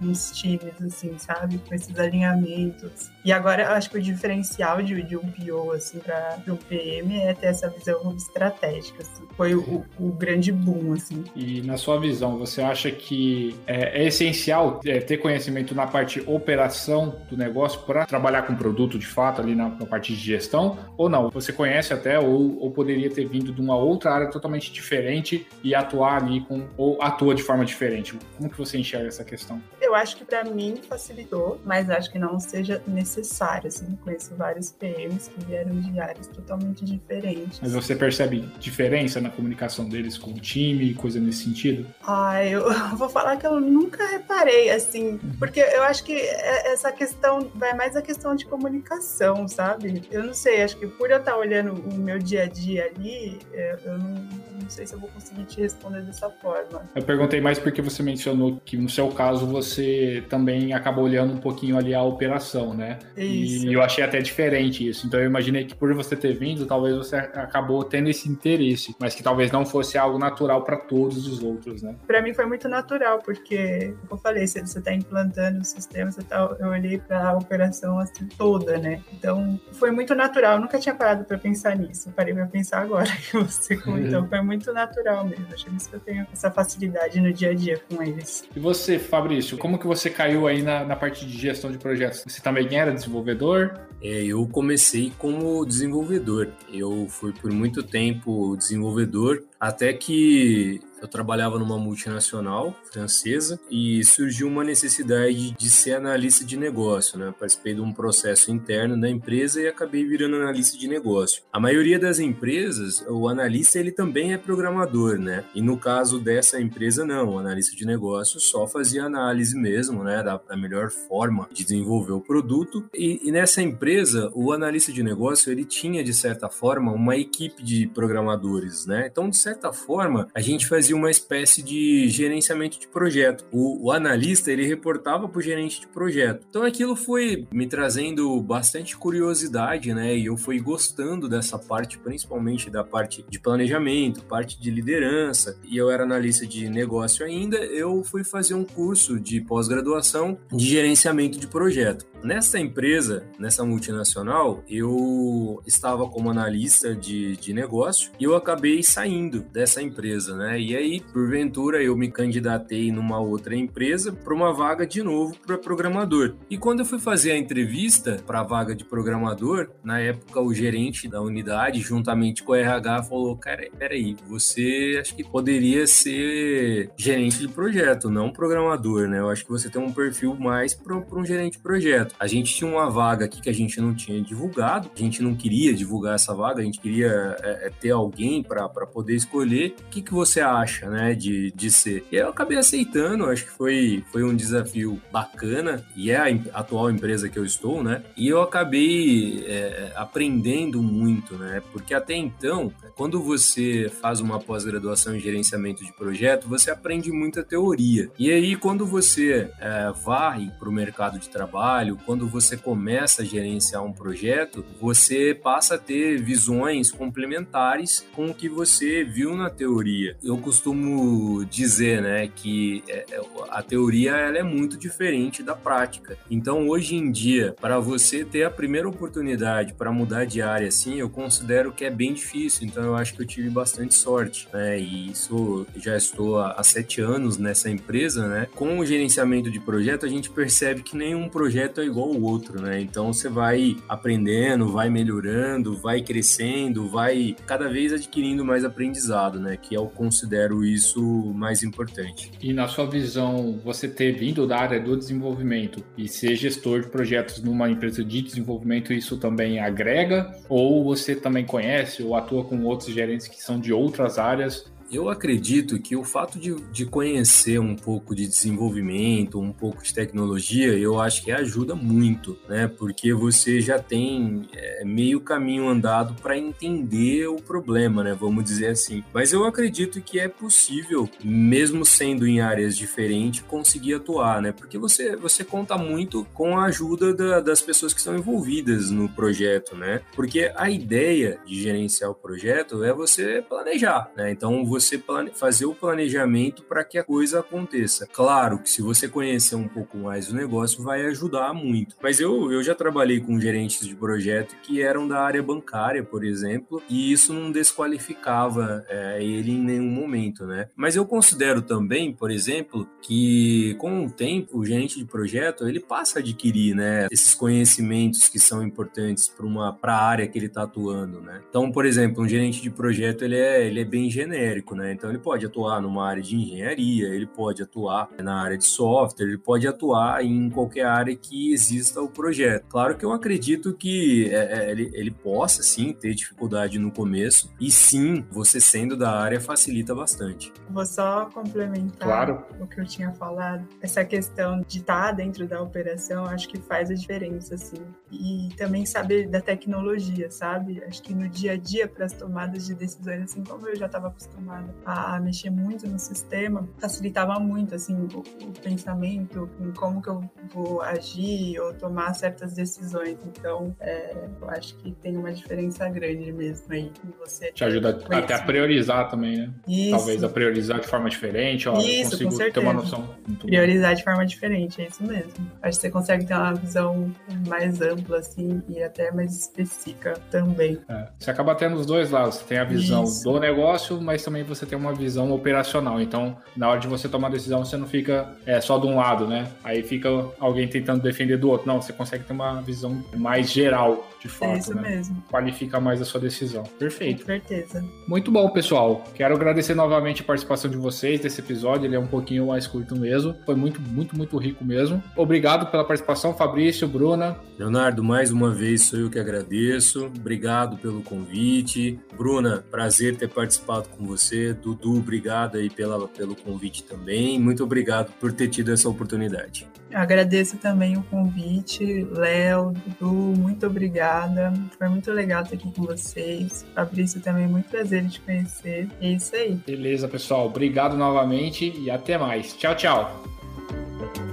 nos 0.00 0.30
times, 0.32 0.80
assim, 0.84 1.16
sabe? 1.18 1.58
Com 1.58 1.74
esses 1.74 1.96
alinhamentos. 1.98 3.10
E 3.24 3.32
agora 3.32 3.74
acho 3.74 3.90
que 3.90 3.98
o 3.98 4.02
diferencial 4.02 4.82
de, 4.82 5.02
de 5.02 5.16
um 5.16 5.20
PO, 5.20 5.72
assim, 5.72 5.98
para 5.98 6.38
um 6.48 6.56
PM 6.56 7.20
é 7.20 7.34
ter 7.34 7.46
essa 7.46 7.68
visão 7.68 8.14
estratégica. 8.16 9.02
Assim. 9.02 9.24
Foi 9.36 9.54
o, 9.54 9.84
o, 9.98 10.08
grande 10.10 10.50
boom, 10.50 10.94
assim. 10.94 11.24
E 11.36 11.60
na 11.62 11.76
sua 11.76 12.00
visão, 12.00 12.38
você 12.38 12.62
acha 12.62 12.90
que 12.90 13.54
é, 13.66 14.02
é 14.02 14.06
essencial 14.06 14.80
é, 14.86 15.00
ter 15.00 15.18
conhecimento 15.18 15.74
na 15.74 15.86
parte 15.86 16.22
operação 16.26 17.16
do 17.28 17.36
negócio 17.36 17.80
para 17.82 18.06
trabalhar 18.06 18.42
com 18.42 18.54
produto 18.54 18.98
de 18.98 19.06
fato, 19.06 19.42
ali 19.42 19.54
na, 19.54 19.68
na, 19.68 19.86
parte 19.86 20.14
de 20.14 20.20
gestão, 20.40 20.78
ou 20.96 21.08
não? 21.08 21.30
Você 21.30 21.52
conhece 21.52 21.92
até, 21.92 22.18
ou, 22.18 22.58
ou 22.58 22.70
poderia 22.70 23.10
ter 23.10 23.28
vindo 23.28 23.52
de 23.52 23.60
uma 23.60 23.76
outra 23.76 24.12
área 24.12 24.30
totalmente 24.30 24.72
diferente 24.72 25.46
e 25.62 25.74
atuar 25.74 26.22
ali 26.22 26.40
com, 26.40 26.66
ou 26.76 27.00
atua 27.02 27.34
de 27.34 27.42
forma 27.42 27.64
diferente? 27.64 28.18
Como 28.36 28.50
que 28.50 28.56
você 28.56 28.78
enxerga 28.78 29.08
essa 29.08 29.24
questão? 29.24 29.62
Eu 29.80 29.94
acho 29.94 30.16
que 30.16 30.24
para 30.24 30.44
mim 30.44 30.80
facilitou, 30.88 31.60
mas 31.64 31.90
acho 31.90 32.10
que 32.10 32.18
não 32.18 32.40
seja 32.40 32.82
necessário. 32.86 33.68
Assim, 33.68 33.96
conheço 34.02 34.34
vários 34.34 34.70
PMs 34.70 35.28
que 35.28 35.44
vieram 35.44 35.78
de 35.78 36.00
áreas 36.00 36.26
totalmente 36.28 36.84
diferentes. 36.84 37.60
Mas 37.60 37.72
você 37.72 37.94
percebe 37.94 38.40
diferença 38.58 39.20
na 39.20 39.30
comunicação 39.30 39.88
deles 39.88 40.16
com 40.16 40.30
o 40.30 40.40
time, 40.40 40.94
coisa 40.94 41.20
nesse 41.20 41.44
sentido? 41.44 41.86
Ah, 42.06 42.44
eu 42.44 42.64
vou 42.96 43.08
falar 43.08 43.36
que 43.36 43.46
eu 43.46 43.60
nunca 43.60 44.06
reparei, 44.06 44.70
assim, 44.70 45.12
uhum. 45.12 45.36
porque 45.38 45.60
eu 45.60 45.82
acho 45.82 46.04
que 46.04 46.14
é, 46.14 46.72
essa 46.72 46.90
questão 46.92 47.50
vai 47.54 47.74
mais 47.74 47.96
a 47.96 48.02
questão 48.02 48.34
de 48.34 48.46
comunicação, 48.46 49.46
sabe? 49.48 50.02
Eu 50.10 50.29
não 50.30 50.34
sei, 50.34 50.62
acho 50.62 50.76
que 50.76 50.86
por 50.86 51.10
eu 51.10 51.18
estar 51.18 51.36
olhando 51.36 51.72
o 51.72 51.94
meu 51.94 52.16
dia 52.18 52.44
a 52.44 52.46
dia 52.46 52.86
ali, 52.86 53.36
é, 53.52 53.76
eu 53.84 53.98
não, 53.98 54.14
não 54.62 54.70
sei 54.70 54.86
se 54.86 54.94
eu 54.94 55.00
vou 55.00 55.08
conseguir 55.08 55.44
te 55.44 55.60
responder 55.60 56.02
dessa 56.02 56.30
forma. 56.30 56.88
Eu 56.94 57.02
perguntei 57.02 57.40
mais 57.40 57.58
porque 57.58 57.82
você 57.82 58.00
mencionou 58.00 58.60
que 58.64 58.76
no 58.76 58.88
seu 58.88 59.08
caso 59.08 59.44
você 59.44 60.24
também 60.28 60.72
acaba 60.72 61.00
olhando 61.00 61.34
um 61.34 61.38
pouquinho 61.38 61.76
ali 61.76 61.92
a 61.92 62.02
operação, 62.02 62.72
né? 62.72 63.00
Isso. 63.16 63.66
E 63.66 63.72
eu 63.72 63.82
achei 63.82 64.04
até 64.04 64.20
diferente 64.20 64.86
isso. 64.86 65.08
Então 65.08 65.18
eu 65.18 65.26
imaginei 65.26 65.64
que 65.64 65.74
por 65.74 65.92
você 65.94 66.14
ter 66.14 66.32
vindo, 66.32 66.64
talvez 66.64 66.96
você 66.96 67.16
acabou 67.16 67.82
tendo 67.82 68.08
esse 68.08 68.28
interesse, 68.28 68.94
mas 69.00 69.12
que 69.12 69.22
talvez 69.22 69.50
não 69.50 69.66
fosse 69.66 69.98
algo 69.98 70.16
natural 70.16 70.62
para 70.62 70.76
todos 70.76 71.26
os 71.26 71.42
outros, 71.42 71.82
né? 71.82 71.96
Para 72.06 72.22
mim 72.22 72.32
foi 72.32 72.46
muito 72.46 72.68
natural, 72.68 73.18
porque, 73.18 73.96
como 74.02 74.12
eu 74.12 74.18
falei, 74.18 74.46
você 74.46 74.60
está 74.60 74.94
implantando 74.94 75.58
o 75.60 75.64
sistema, 75.64 76.12
você 76.12 76.22
tá, 76.22 76.56
eu 76.60 76.68
olhei 76.68 76.98
para 76.98 77.30
a 77.30 77.36
operação 77.36 77.98
assim 77.98 78.26
toda, 78.38 78.78
né? 78.78 79.02
Então 79.12 79.60
foi 79.72 79.90
muito 79.90 80.14
natural. 80.20 80.54
Eu 80.54 80.60
nunca 80.60 80.78
tinha 80.78 80.94
parado 80.94 81.24
para 81.24 81.38
pensar 81.38 81.76
nisso. 81.76 82.10
parei 82.14 82.34
para 82.34 82.46
pensar 82.46 82.82
agora 82.82 83.10
que 83.30 83.36
você 83.36 83.76
comentou. 83.76 84.20
Uhum. 84.20 84.28
Foi 84.28 84.40
muito 84.42 84.72
natural 84.72 85.24
mesmo. 85.26 85.46
Acho 85.52 85.64
que 85.64 85.94
eu 85.94 86.00
tenho 86.00 86.26
essa 86.32 86.50
facilidade 86.50 87.20
no 87.20 87.32
dia 87.32 87.50
a 87.50 87.54
dia 87.54 87.80
com 87.88 88.02
eles. 88.02 88.44
E 88.54 88.60
você, 88.60 88.98
Fabrício, 88.98 89.56
como 89.58 89.78
que 89.78 89.86
você 89.86 90.10
caiu 90.10 90.46
aí 90.46 90.62
na, 90.62 90.84
na 90.84 90.96
parte 90.96 91.26
de 91.26 91.36
gestão 91.36 91.70
de 91.70 91.78
projetos? 91.78 92.24
Você 92.26 92.40
também 92.40 92.68
era 92.76 92.92
desenvolvedor? 92.92 93.80
É, 94.02 94.24
eu 94.24 94.46
comecei 94.48 95.12
como 95.18 95.64
desenvolvedor. 95.64 96.48
Eu 96.72 97.06
fui 97.08 97.32
por 97.32 97.50
muito 97.52 97.82
tempo 97.82 98.56
desenvolvedor, 98.56 99.42
até 99.60 99.92
que 99.92 100.80
eu 101.00 101.08
trabalhava 101.08 101.58
numa 101.58 101.78
multinacional 101.78 102.76
francesa 102.92 103.58
e 103.70 104.04
surgiu 104.04 104.48
uma 104.48 104.62
necessidade 104.62 105.52
de 105.52 105.70
ser 105.70 105.94
analista 105.94 106.44
de 106.44 106.56
negócio, 106.56 107.18
né? 107.18 107.32
Participei 107.38 107.74
de 107.74 107.80
um 107.80 107.92
processo 107.92 108.50
interno 108.50 109.00
da 109.00 109.08
empresa 109.08 109.60
e 109.60 109.68
acabei 109.68 110.04
virando 110.04 110.36
analista 110.36 110.76
de 110.76 110.86
negócio. 110.86 111.42
A 111.52 111.58
maioria 111.58 111.98
das 111.98 112.18
empresas, 112.18 113.04
o 113.08 113.28
analista 113.28 113.78
ele 113.78 113.90
também 113.90 114.32
é 114.32 114.38
programador, 114.38 115.18
né? 115.18 115.44
E 115.54 115.62
no 115.62 115.78
caso 115.78 116.18
dessa 116.18 116.60
empresa 116.60 117.04
não, 117.04 117.34
o 117.34 117.38
analista 117.38 117.74
de 117.74 117.86
negócio 117.86 118.38
só 118.38 118.66
fazia 118.66 119.04
análise 119.04 119.56
mesmo, 119.56 120.04
né? 120.04 120.22
Da, 120.22 120.36
da 120.36 120.56
melhor 120.56 120.90
forma 120.90 121.48
de 121.52 121.64
desenvolver 121.64 122.12
o 122.12 122.20
produto. 122.20 122.84
E, 122.92 123.20
e 123.26 123.32
nessa 123.32 123.62
empresa, 123.62 124.30
o 124.34 124.52
analista 124.52 124.92
de 124.92 125.02
negócio 125.02 125.50
ele 125.50 125.64
tinha 125.64 126.04
de 126.04 126.12
certa 126.12 126.48
forma 126.48 126.92
uma 126.92 127.16
equipe 127.16 127.62
de 127.62 127.86
programadores, 127.86 128.84
né? 128.84 129.06
Então 129.10 129.30
de 129.30 129.36
certa 129.36 129.49
forma 129.72 130.28
a 130.34 130.40
gente 130.40 130.66
fazia 130.66 130.90
fazia 130.90 130.96
uma 130.96 131.10
espécie 131.10 131.62
de 131.62 132.08
gerenciamento 132.08 132.80
de 132.80 132.88
projeto. 132.88 133.44
O, 133.52 133.86
o 133.86 133.92
analista 133.92 134.50
ele 134.50 134.66
reportava 134.66 135.28
para 135.28 135.38
o 135.38 135.42
gerente 135.42 135.80
de 135.80 135.86
projeto. 135.86 136.46
Então 136.48 136.62
aquilo 136.62 136.96
foi 136.96 137.46
me 137.52 137.66
trazendo 137.66 138.40
bastante 138.40 138.96
curiosidade, 138.96 139.92
né? 139.92 140.16
E 140.16 140.26
eu 140.26 140.36
fui 140.36 140.58
gostando 140.58 141.28
dessa 141.28 141.58
parte, 141.58 141.98
principalmente 141.98 142.70
da 142.70 142.82
parte 142.82 143.24
de 143.28 143.38
planejamento, 143.38 144.24
parte 144.24 144.58
de 144.58 144.70
liderança. 144.70 145.58
E 145.62 145.76
eu 145.76 145.90
era 145.90 146.02
analista 146.02 146.46
de 146.46 146.68
negócio 146.68 147.24
ainda. 147.24 147.58
Eu 147.58 148.02
fui 148.02 148.24
fazer 148.24 148.54
um 148.54 148.64
curso 148.64 149.20
de 149.20 149.40
pós-graduação 149.40 150.38
de 150.50 150.66
gerenciamento 150.66 151.38
de 151.38 151.46
projeto. 151.46 152.06
Nessa 152.22 152.58
empresa, 152.58 153.24
nessa 153.38 153.64
multinacional, 153.64 154.62
eu 154.68 155.62
estava 155.66 156.06
como 156.08 156.30
analista 156.30 156.94
de, 156.94 157.36
de 157.36 157.54
negócio 157.54 158.10
e 158.18 158.24
eu 158.24 158.34
acabei 158.34 158.82
saindo 158.82 159.39
dessa 159.40 159.82
empresa, 159.82 160.36
né? 160.36 160.60
E 160.60 160.76
aí, 160.76 161.00
porventura, 161.12 161.82
eu 161.82 161.96
me 161.96 162.10
candidatei 162.10 162.90
numa 162.92 163.18
outra 163.18 163.54
empresa 163.56 164.12
para 164.12 164.34
uma 164.34 164.52
vaga 164.52 164.86
de 164.86 165.02
novo 165.02 165.36
para 165.46 165.58
programador. 165.58 166.34
E 166.48 166.56
quando 166.56 166.80
eu 166.80 166.86
fui 166.86 166.98
fazer 166.98 167.32
a 167.32 167.38
entrevista 167.38 168.22
para 168.26 168.40
a 168.40 168.42
vaga 168.42 168.74
de 168.74 168.84
programador, 168.84 169.70
na 169.82 170.00
época 170.00 170.40
o 170.40 170.52
gerente 170.52 171.08
da 171.08 171.20
unidade, 171.20 171.80
juntamente 171.80 172.42
com 172.42 172.52
o 172.52 172.56
RH, 172.56 173.04
falou: 173.04 173.36
Cara, 173.36 173.68
peraí, 173.78 174.16
você 174.26 174.98
acho 175.00 175.14
que 175.14 175.24
poderia 175.24 175.86
ser 175.86 176.90
gerente 176.96 177.38
de 177.38 177.48
projeto, 177.48 178.10
não 178.10 178.32
programador, 178.32 179.08
né? 179.08 179.20
Eu 179.20 179.28
acho 179.28 179.44
que 179.44 179.50
você 179.50 179.68
tem 179.68 179.82
um 179.82 179.92
perfil 179.92 180.34
mais 180.34 180.74
para 180.74 180.96
um 180.96 181.24
gerente 181.24 181.52
de 181.52 181.62
projeto. 181.62 182.14
A 182.18 182.26
gente 182.26 182.54
tinha 182.54 182.70
uma 182.70 182.90
vaga 182.90 183.24
aqui 183.24 183.40
que 183.40 183.50
a 183.50 183.54
gente 183.54 183.80
não 183.80 183.94
tinha 183.94 184.20
divulgado, 184.20 184.90
a 184.94 184.98
gente 184.98 185.22
não 185.22 185.34
queria 185.34 185.74
divulgar 185.74 186.14
essa 186.14 186.34
vaga, 186.34 186.60
a 186.60 186.64
gente 186.64 186.80
queria 186.80 187.36
é, 187.42 187.66
é 187.66 187.70
ter 187.70 187.90
alguém 187.90 188.42
para 188.42 188.68
poder 188.68 189.14
escolher 189.30 189.76
o 189.78 189.90
que, 189.90 190.02
que 190.02 190.12
você 190.12 190.40
acha, 190.40 190.90
né, 190.90 191.14
de, 191.14 191.52
de 191.52 191.70
ser. 191.70 192.04
E 192.10 192.16
eu 192.16 192.28
acabei 192.28 192.58
aceitando, 192.58 193.26
acho 193.26 193.44
que 193.44 193.52
foi, 193.52 194.04
foi 194.10 194.24
um 194.24 194.34
desafio 194.34 195.00
bacana, 195.12 195.84
e 195.94 196.10
é 196.10 196.16
a 196.16 196.58
atual 196.58 196.90
empresa 196.90 197.28
que 197.28 197.38
eu 197.38 197.44
estou, 197.44 197.82
né, 197.82 198.02
e 198.16 198.28
eu 198.28 198.42
acabei 198.42 199.44
é, 199.46 199.92
aprendendo 199.94 200.82
muito, 200.82 201.36
né, 201.36 201.62
porque 201.72 201.94
até 201.94 202.14
então, 202.14 202.72
quando 202.96 203.22
você 203.22 203.90
faz 204.00 204.20
uma 204.20 204.40
pós-graduação 204.40 205.14
em 205.14 205.20
gerenciamento 205.20 205.84
de 205.84 205.92
projeto, 205.92 206.48
você 206.48 206.70
aprende 206.70 207.12
muita 207.12 207.44
teoria. 207.44 208.10
E 208.18 208.30
aí, 208.30 208.56
quando 208.56 208.84
você 208.84 209.50
é, 209.60 209.92
vai 210.04 210.50
para 210.58 210.68
o 210.68 210.72
mercado 210.72 211.18
de 211.18 211.28
trabalho, 211.28 211.98
quando 212.04 212.26
você 212.26 212.56
começa 212.56 213.22
a 213.22 213.24
gerenciar 213.24 213.84
um 213.84 213.92
projeto, 213.92 214.64
você 214.80 215.34
passa 215.34 215.76
a 215.76 215.78
ter 215.78 216.20
visões 216.20 216.90
complementares 216.90 218.04
com 218.14 218.30
o 218.30 218.34
que 218.34 218.48
você 218.48 219.04
viu 219.04 219.19
na 219.28 219.50
teoria. 219.50 220.16
Eu 220.22 220.36
costumo 220.38 221.44
dizer, 221.44 222.02
né, 222.02 222.28
que 222.34 222.82
é, 222.88 223.04
é, 223.10 223.20
a 223.50 223.62
teoria 223.62 224.12
ela 224.12 224.38
é 224.38 224.42
muito 224.42 224.76
diferente 224.76 225.42
da 225.42 225.54
prática. 225.54 226.16
Então, 226.30 226.68
hoje 226.68 226.96
em 226.96 227.10
dia, 227.10 227.54
para 227.60 227.78
você 227.78 228.24
ter 228.24 228.44
a 228.44 228.50
primeira 228.50 228.88
oportunidade 228.88 229.74
para 229.74 229.92
mudar 229.92 230.24
de 230.24 230.42
área 230.42 230.68
assim, 230.68 230.96
eu 230.96 231.08
considero 231.08 231.72
que 231.72 231.84
é 231.84 231.90
bem 231.90 232.14
difícil. 232.14 232.66
Então, 232.66 232.84
eu 232.84 232.96
acho 232.96 233.14
que 233.14 233.22
eu 233.22 233.26
tive 233.26 233.50
bastante 233.50 233.94
sorte, 233.94 234.48
né? 234.52 234.78
E 234.78 235.10
isso 235.10 235.66
já 235.76 235.96
estou 235.96 236.38
há 236.38 236.62
sete 236.62 237.00
anos 237.00 237.36
nessa 237.36 237.70
empresa, 237.70 238.26
né? 238.28 238.48
Com 238.54 238.78
o 238.78 238.86
gerenciamento 238.86 239.50
de 239.50 239.60
projeto, 239.60 240.06
a 240.06 240.08
gente 240.08 240.30
percebe 240.30 240.82
que 240.82 240.96
nenhum 240.96 241.28
projeto 241.28 241.80
é 241.80 241.84
igual 241.84 242.08
ao 242.08 242.20
outro, 242.20 242.60
né? 242.60 242.80
Então 242.80 243.12
você 243.12 243.28
vai 243.28 243.76
aprendendo, 243.88 244.70
vai 244.70 244.88
melhorando, 244.88 245.76
vai 245.76 246.00
crescendo, 246.02 246.88
vai 246.88 247.36
cada 247.46 247.68
vez 247.68 247.92
adquirindo 247.92 248.44
mais 248.44 248.64
aprendizado, 248.64 248.99
né? 249.08 249.56
Que 249.56 249.74
eu 249.74 249.86
considero 249.86 250.64
isso 250.64 251.00
mais 251.34 251.62
importante. 251.62 252.30
E 252.40 252.52
na 252.52 252.68
sua 252.68 252.86
visão, 252.86 253.58
você 253.64 253.88
ter 253.88 254.12
vindo 254.12 254.46
da 254.46 254.58
área 254.58 254.80
do 254.80 254.96
desenvolvimento 254.96 255.82
e 255.96 256.08
ser 256.08 256.34
gestor 256.36 256.82
de 256.82 256.88
projetos 256.88 257.42
numa 257.42 257.70
empresa 257.70 258.04
de 258.04 258.22
desenvolvimento, 258.22 258.92
isso 258.92 259.16
também 259.16 259.58
agrega? 259.58 260.30
Ou 260.48 260.84
você 260.84 261.14
também 261.14 261.44
conhece 261.44 262.02
ou 262.02 262.14
atua 262.14 262.44
com 262.44 262.62
outros 262.64 262.92
gerentes 262.92 263.28
que 263.28 263.42
são 263.42 263.58
de 263.58 263.72
outras 263.72 264.18
áreas 264.18 264.70
eu 264.92 265.08
acredito 265.08 265.78
que 265.78 265.94
o 265.94 266.02
fato 266.02 266.38
de, 266.38 266.54
de 266.72 266.84
conhecer 266.84 267.60
um 267.60 267.76
pouco 267.76 268.14
de 268.14 268.26
desenvolvimento, 268.26 269.40
um 269.40 269.52
pouco 269.52 269.82
de 269.82 269.94
tecnologia, 269.94 270.76
eu 270.76 271.00
acho 271.00 271.22
que 271.22 271.30
ajuda 271.30 271.74
muito, 271.74 272.36
né? 272.48 272.66
Porque 272.66 273.14
você 273.14 273.60
já 273.60 273.78
tem 273.78 274.48
é, 274.52 274.84
meio 274.84 275.20
caminho 275.20 275.68
andado 275.68 276.14
para 276.20 276.36
entender 276.36 277.28
o 277.28 277.36
problema, 277.36 278.02
né? 278.02 278.16
Vamos 278.18 278.42
dizer 278.44 278.68
assim. 278.68 279.04
Mas 279.14 279.32
eu 279.32 279.44
acredito 279.44 280.00
que 280.00 280.18
é 280.18 280.28
possível, 280.28 281.08
mesmo 281.22 281.84
sendo 281.84 282.26
em 282.26 282.40
áreas 282.40 282.76
diferentes, 282.76 283.42
conseguir 283.46 283.94
atuar, 283.94 284.42
né? 284.42 284.50
Porque 284.50 284.76
você, 284.76 285.14
você 285.14 285.44
conta 285.44 285.78
muito 285.78 286.26
com 286.34 286.58
a 286.58 286.64
ajuda 286.64 287.14
da, 287.14 287.40
das 287.40 287.62
pessoas 287.62 287.92
que 287.92 288.00
estão 288.00 288.16
envolvidas 288.16 288.90
no 288.90 289.08
projeto, 289.08 289.76
né? 289.76 290.00
Porque 290.16 290.50
a 290.56 290.68
ideia 290.68 291.38
de 291.46 291.62
gerenciar 291.62 292.10
o 292.10 292.14
projeto 292.14 292.82
é 292.82 292.92
você 292.92 293.42
planejar, 293.48 294.10
né? 294.16 294.32
Então 294.32 294.64
você 294.64 294.79
você 294.80 295.02
fazer 295.34 295.66
o 295.66 295.74
planejamento 295.74 296.62
para 296.62 296.84
que 296.84 296.98
a 296.98 297.04
coisa 297.04 297.40
aconteça. 297.40 298.06
Claro 298.12 298.58
que 298.58 298.70
se 298.70 298.82
você 298.82 299.08
conhecer 299.08 299.54
um 299.54 299.68
pouco 299.68 299.98
mais 299.98 300.30
o 300.30 300.34
negócio, 300.34 300.82
vai 300.82 301.02
ajudar 301.06 301.52
muito. 301.52 301.96
Mas 302.02 302.20
eu, 302.20 302.50
eu 302.52 302.62
já 302.62 302.74
trabalhei 302.74 303.20
com 303.20 303.40
gerentes 303.40 303.86
de 303.86 303.94
projeto 303.94 304.56
que 304.62 304.82
eram 304.82 305.06
da 305.06 305.20
área 305.20 305.42
bancária, 305.42 306.02
por 306.02 306.24
exemplo, 306.24 306.82
e 306.88 307.12
isso 307.12 307.32
não 307.32 307.50
desqualificava 307.50 308.84
é, 308.88 309.22
ele 309.22 309.52
em 309.52 309.60
nenhum 309.60 309.90
momento, 309.90 310.46
né? 310.46 310.68
Mas 310.74 310.96
eu 310.96 311.04
considero 311.04 311.62
também, 311.62 312.12
por 312.12 312.30
exemplo, 312.30 312.88
que 313.02 313.74
com 313.78 314.06
o 314.06 314.10
tempo, 314.10 314.58
o 314.58 314.64
gerente 314.64 314.98
de 314.98 315.04
projeto, 315.04 315.68
ele 315.68 315.80
passa 315.80 316.18
a 316.18 316.20
adquirir, 316.20 316.74
né, 316.74 317.06
esses 317.10 317.34
conhecimentos 317.34 318.28
que 318.28 318.38
são 318.38 318.62
importantes 318.62 319.28
para 319.28 319.46
uma 319.46 319.72
para 319.72 319.94
a 319.94 320.02
área 320.02 320.26
que 320.26 320.38
ele 320.38 320.46
está 320.46 320.62
atuando, 320.62 321.20
né? 321.20 321.40
Então, 321.48 321.70
por 321.70 321.86
exemplo, 321.86 322.22
um 322.22 322.28
gerente 322.28 322.60
de 322.60 322.70
projeto, 322.70 323.24
ele 323.24 323.36
é, 323.36 323.66
ele 323.66 323.80
é 323.80 323.84
bem 323.84 324.10
genérico, 324.10 324.69
né? 324.74 324.92
Então, 324.92 325.10
ele 325.10 325.18
pode 325.18 325.46
atuar 325.46 325.80
numa 325.80 326.06
área 326.06 326.22
de 326.22 326.36
engenharia, 326.36 327.08
ele 327.08 327.26
pode 327.26 327.62
atuar 327.62 328.08
na 328.18 328.42
área 328.42 328.56
de 328.56 328.64
software, 328.64 329.26
ele 329.26 329.38
pode 329.38 329.66
atuar 329.66 330.24
em 330.24 330.48
qualquer 330.50 330.86
área 330.86 331.14
que 331.14 331.52
exista 331.52 332.00
o 332.00 332.08
projeto. 332.08 332.66
Claro 332.68 332.96
que 332.96 333.04
eu 333.04 333.12
acredito 333.12 333.74
que 333.74 334.28
é, 334.30 334.64
é, 334.64 334.70
ele, 334.70 334.90
ele 334.92 335.10
possa, 335.10 335.62
sim, 335.62 335.92
ter 335.92 336.14
dificuldade 336.14 336.78
no 336.78 336.90
começo, 336.90 337.52
e 337.60 337.70
sim, 337.70 338.24
você 338.30 338.60
sendo 338.60 338.96
da 338.96 339.10
área 339.10 339.40
facilita 339.40 339.94
bastante. 339.94 340.52
Vou 340.68 340.86
só 340.86 341.26
complementar 341.26 342.08
claro. 342.08 342.44
o 342.60 342.66
que 342.66 342.80
eu 342.80 342.84
tinha 342.84 343.12
falado. 343.12 343.66
Essa 343.80 344.04
questão 344.04 344.62
de 344.66 344.78
estar 344.78 345.12
dentro 345.12 345.46
da 345.46 345.60
operação, 345.60 346.24
acho 346.26 346.48
que 346.48 346.58
faz 346.58 346.90
a 346.90 346.94
diferença, 346.94 347.54
assim. 347.54 347.82
E 348.10 348.48
também 348.56 348.84
saber 348.86 349.28
da 349.28 349.40
tecnologia, 349.40 350.30
sabe? 350.30 350.82
Acho 350.84 351.02
que 351.02 351.14
no 351.14 351.28
dia 351.28 351.52
a 351.52 351.56
dia, 351.56 351.88
para 351.88 352.04
as 352.04 352.12
tomadas 352.12 352.66
de 352.66 352.74
decisões, 352.74 353.22
assim 353.22 353.44
como 353.44 353.68
eu 353.68 353.76
já 353.76 353.86
estava 353.86 354.08
acostumada 354.08 354.59
a 354.84 355.20
mexer 355.20 355.50
muito 355.50 355.86
no 355.86 355.98
sistema, 355.98 356.68
facilitava 356.78 357.38
muito, 357.38 357.74
assim, 357.74 357.94
o, 357.94 358.18
o 358.18 358.52
pensamento, 358.62 359.48
em 359.60 359.70
como 359.72 360.02
que 360.02 360.08
eu 360.08 360.22
vou 360.52 360.82
agir 360.82 361.58
ou 361.60 361.72
tomar 361.74 362.14
certas 362.14 362.54
decisões. 362.54 363.18
Então, 363.26 363.74
é, 363.80 364.16
eu 364.40 364.50
acho 364.50 364.76
que 364.76 364.92
tem 364.92 365.16
uma 365.16 365.32
diferença 365.32 365.88
grande 365.88 366.32
mesmo 366.32 366.72
aí. 366.72 366.90
Você 367.20 367.52
Te 367.52 367.64
ajuda 367.64 367.90
até 367.90 368.34
a 368.34 368.42
priorizar 368.42 369.08
também, 369.10 369.38
né? 369.38 369.50
Isso. 369.66 369.90
Talvez 369.90 370.24
a 370.24 370.28
priorizar 370.28 370.80
de 370.80 370.86
forma 370.86 371.08
diferente. 371.08 371.68
Ó, 371.68 371.78
isso, 371.78 372.22
consigo 372.22 372.52
ter 372.52 372.60
uma 372.60 372.72
noção. 372.72 373.08
Priorizar 373.40 373.94
de 373.94 374.04
forma 374.04 374.24
diferente, 374.26 374.82
é 374.82 374.86
isso 374.86 375.02
mesmo. 375.04 375.32
Acho 375.62 375.78
que 375.78 375.82
você 375.82 375.90
consegue 375.90 376.26
ter 376.26 376.34
uma 376.34 376.54
visão 376.54 377.12
mais 377.46 377.80
ampla, 377.80 378.18
assim, 378.18 378.62
e 378.68 378.82
até 378.82 379.10
mais 379.10 379.36
específica 379.36 380.14
também. 380.30 380.78
É. 380.88 381.08
Você 381.18 381.30
acaba 381.30 381.54
tendo 381.54 381.76
os 381.76 381.86
dois 381.86 382.10
lados. 382.10 382.36
Você 382.36 382.44
tem 382.44 382.58
a 382.58 382.64
visão 382.64 383.04
isso. 383.04 383.24
do 383.24 383.38
negócio, 383.38 384.00
mas 384.00 384.22
também 384.24 384.42
você 384.50 384.66
tem 384.66 384.76
uma 384.76 384.92
visão 384.92 385.32
operacional. 385.32 386.00
Então, 386.00 386.36
na 386.56 386.68
hora 386.68 386.80
de 386.80 386.86
você 386.86 387.08
tomar 387.08 387.30
decisão, 387.30 387.64
você 387.64 387.76
não 387.76 387.86
fica 387.86 388.28
é, 388.44 388.60
só 388.60 388.78
de 388.78 388.86
um 388.86 388.96
lado, 388.96 389.26
né? 389.26 389.46
Aí 389.64 389.82
fica 389.82 390.08
alguém 390.38 390.68
tentando 390.68 391.02
defender 391.02 391.38
do 391.38 391.48
outro. 391.48 391.66
Não, 391.66 391.80
você 391.80 391.92
consegue 391.92 392.24
ter 392.24 392.32
uma 392.32 392.60
visão 392.60 393.02
mais 393.16 393.50
geral, 393.50 394.08
de 394.20 394.28
fato. 394.28 394.52
É 394.52 394.58
isso 394.58 394.74
né? 394.74 394.82
mesmo. 394.82 395.22
Qualifica 395.30 395.80
mais 395.80 396.00
a 396.02 396.04
sua 396.04 396.20
decisão. 396.20 396.64
Perfeito. 396.78 397.20
Com 397.20 397.26
certeza. 397.26 397.84
Muito 398.06 398.30
bom, 398.30 398.48
pessoal. 398.50 399.04
Quero 399.14 399.34
agradecer 399.34 399.74
novamente 399.74 400.22
a 400.22 400.24
participação 400.24 400.70
de 400.70 400.76
vocês 400.76 401.20
desse 401.20 401.40
episódio. 401.40 401.86
Ele 401.86 401.96
é 401.96 401.98
um 401.98 402.06
pouquinho 402.06 402.48
mais 402.48 402.66
curto 402.66 402.96
mesmo. 402.96 403.34
Foi 403.46 403.54
muito, 403.54 403.80
muito, 403.80 404.16
muito 404.16 404.36
rico 404.36 404.64
mesmo. 404.64 405.02
Obrigado 405.16 405.70
pela 405.70 405.84
participação, 405.84 406.34
Fabrício, 406.34 406.86
Bruna. 406.88 407.36
Leonardo, 407.58 408.02
mais 408.02 408.30
uma 408.30 408.50
vez 408.50 408.82
sou 408.82 408.98
eu 408.98 409.10
que 409.10 409.18
agradeço. 409.18 410.06
Obrigado 410.06 410.76
pelo 410.78 411.02
convite. 411.02 411.98
Bruna, 412.16 412.64
prazer 412.70 413.16
ter 413.16 413.28
participado 413.28 413.88
com 413.88 414.04
você. 414.40 414.54
Dudu, 414.54 414.98
obrigado 414.98 415.56
aí 415.56 415.68
pela, 415.68 416.08
pelo 416.08 416.34
convite 416.34 416.82
também. 416.82 417.38
Muito 417.38 417.62
obrigado 417.62 418.12
por 418.18 418.32
ter 418.32 418.48
tido 418.48 418.72
essa 418.72 418.88
oportunidade. 418.88 419.68
Agradeço 419.92 420.56
também 420.56 420.96
o 420.96 421.02
convite, 421.02 422.06
Léo, 422.12 422.72
Dudu, 423.00 423.12
muito 423.12 423.66
obrigada. 423.66 424.52
Foi 424.78 424.88
muito 424.88 425.10
legal 425.10 425.42
estar 425.42 425.56
aqui 425.56 425.70
com 425.72 425.82
vocês. 425.82 426.64
Fabrício, 426.74 427.20
também 427.20 427.46
muito 427.46 427.68
prazer 427.68 428.04
em 428.04 428.08
te 428.08 428.20
conhecer. 428.20 428.88
É 429.00 429.10
isso 429.10 429.34
aí. 429.34 429.56
Beleza, 429.66 430.08
pessoal. 430.08 430.46
Obrigado 430.46 430.96
novamente 430.96 431.72
e 431.76 431.90
até 431.90 432.16
mais. 432.16 432.56
Tchau, 432.56 432.74
tchau. 432.76 434.29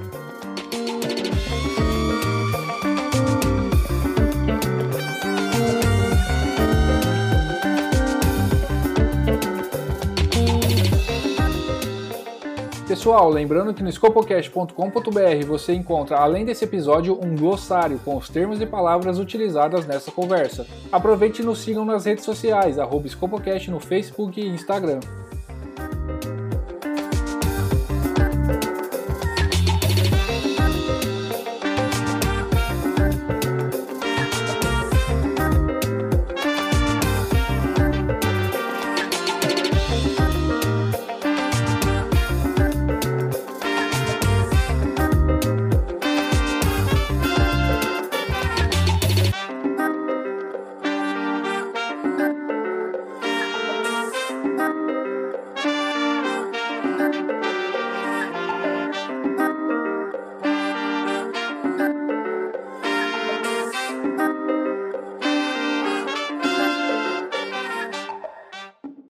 Pessoal, 13.07 13.29
lembrando 13.29 13.73
que 13.73 13.81
no 13.81 13.89
scopocast.com.br 13.89 15.45
você 15.47 15.73
encontra, 15.73 16.17
além 16.17 16.43
desse 16.43 16.65
episódio, 16.65 17.17
um 17.23 17.37
glossário 17.37 17.97
com 18.03 18.17
os 18.17 18.27
termos 18.27 18.59
e 18.59 18.65
palavras 18.65 19.17
utilizadas 19.17 19.87
nessa 19.87 20.11
conversa. 20.11 20.67
Aproveite 20.91 21.41
e 21.41 21.45
nos 21.45 21.59
sigam 21.59 21.85
nas 21.85 22.03
redes 22.03 22.25
sociais, 22.25 22.77
arroba 22.77 23.07
Scopocast 23.07 23.71
no 23.71 23.79
Facebook 23.79 24.41
e 24.41 24.49
Instagram. 24.49 24.99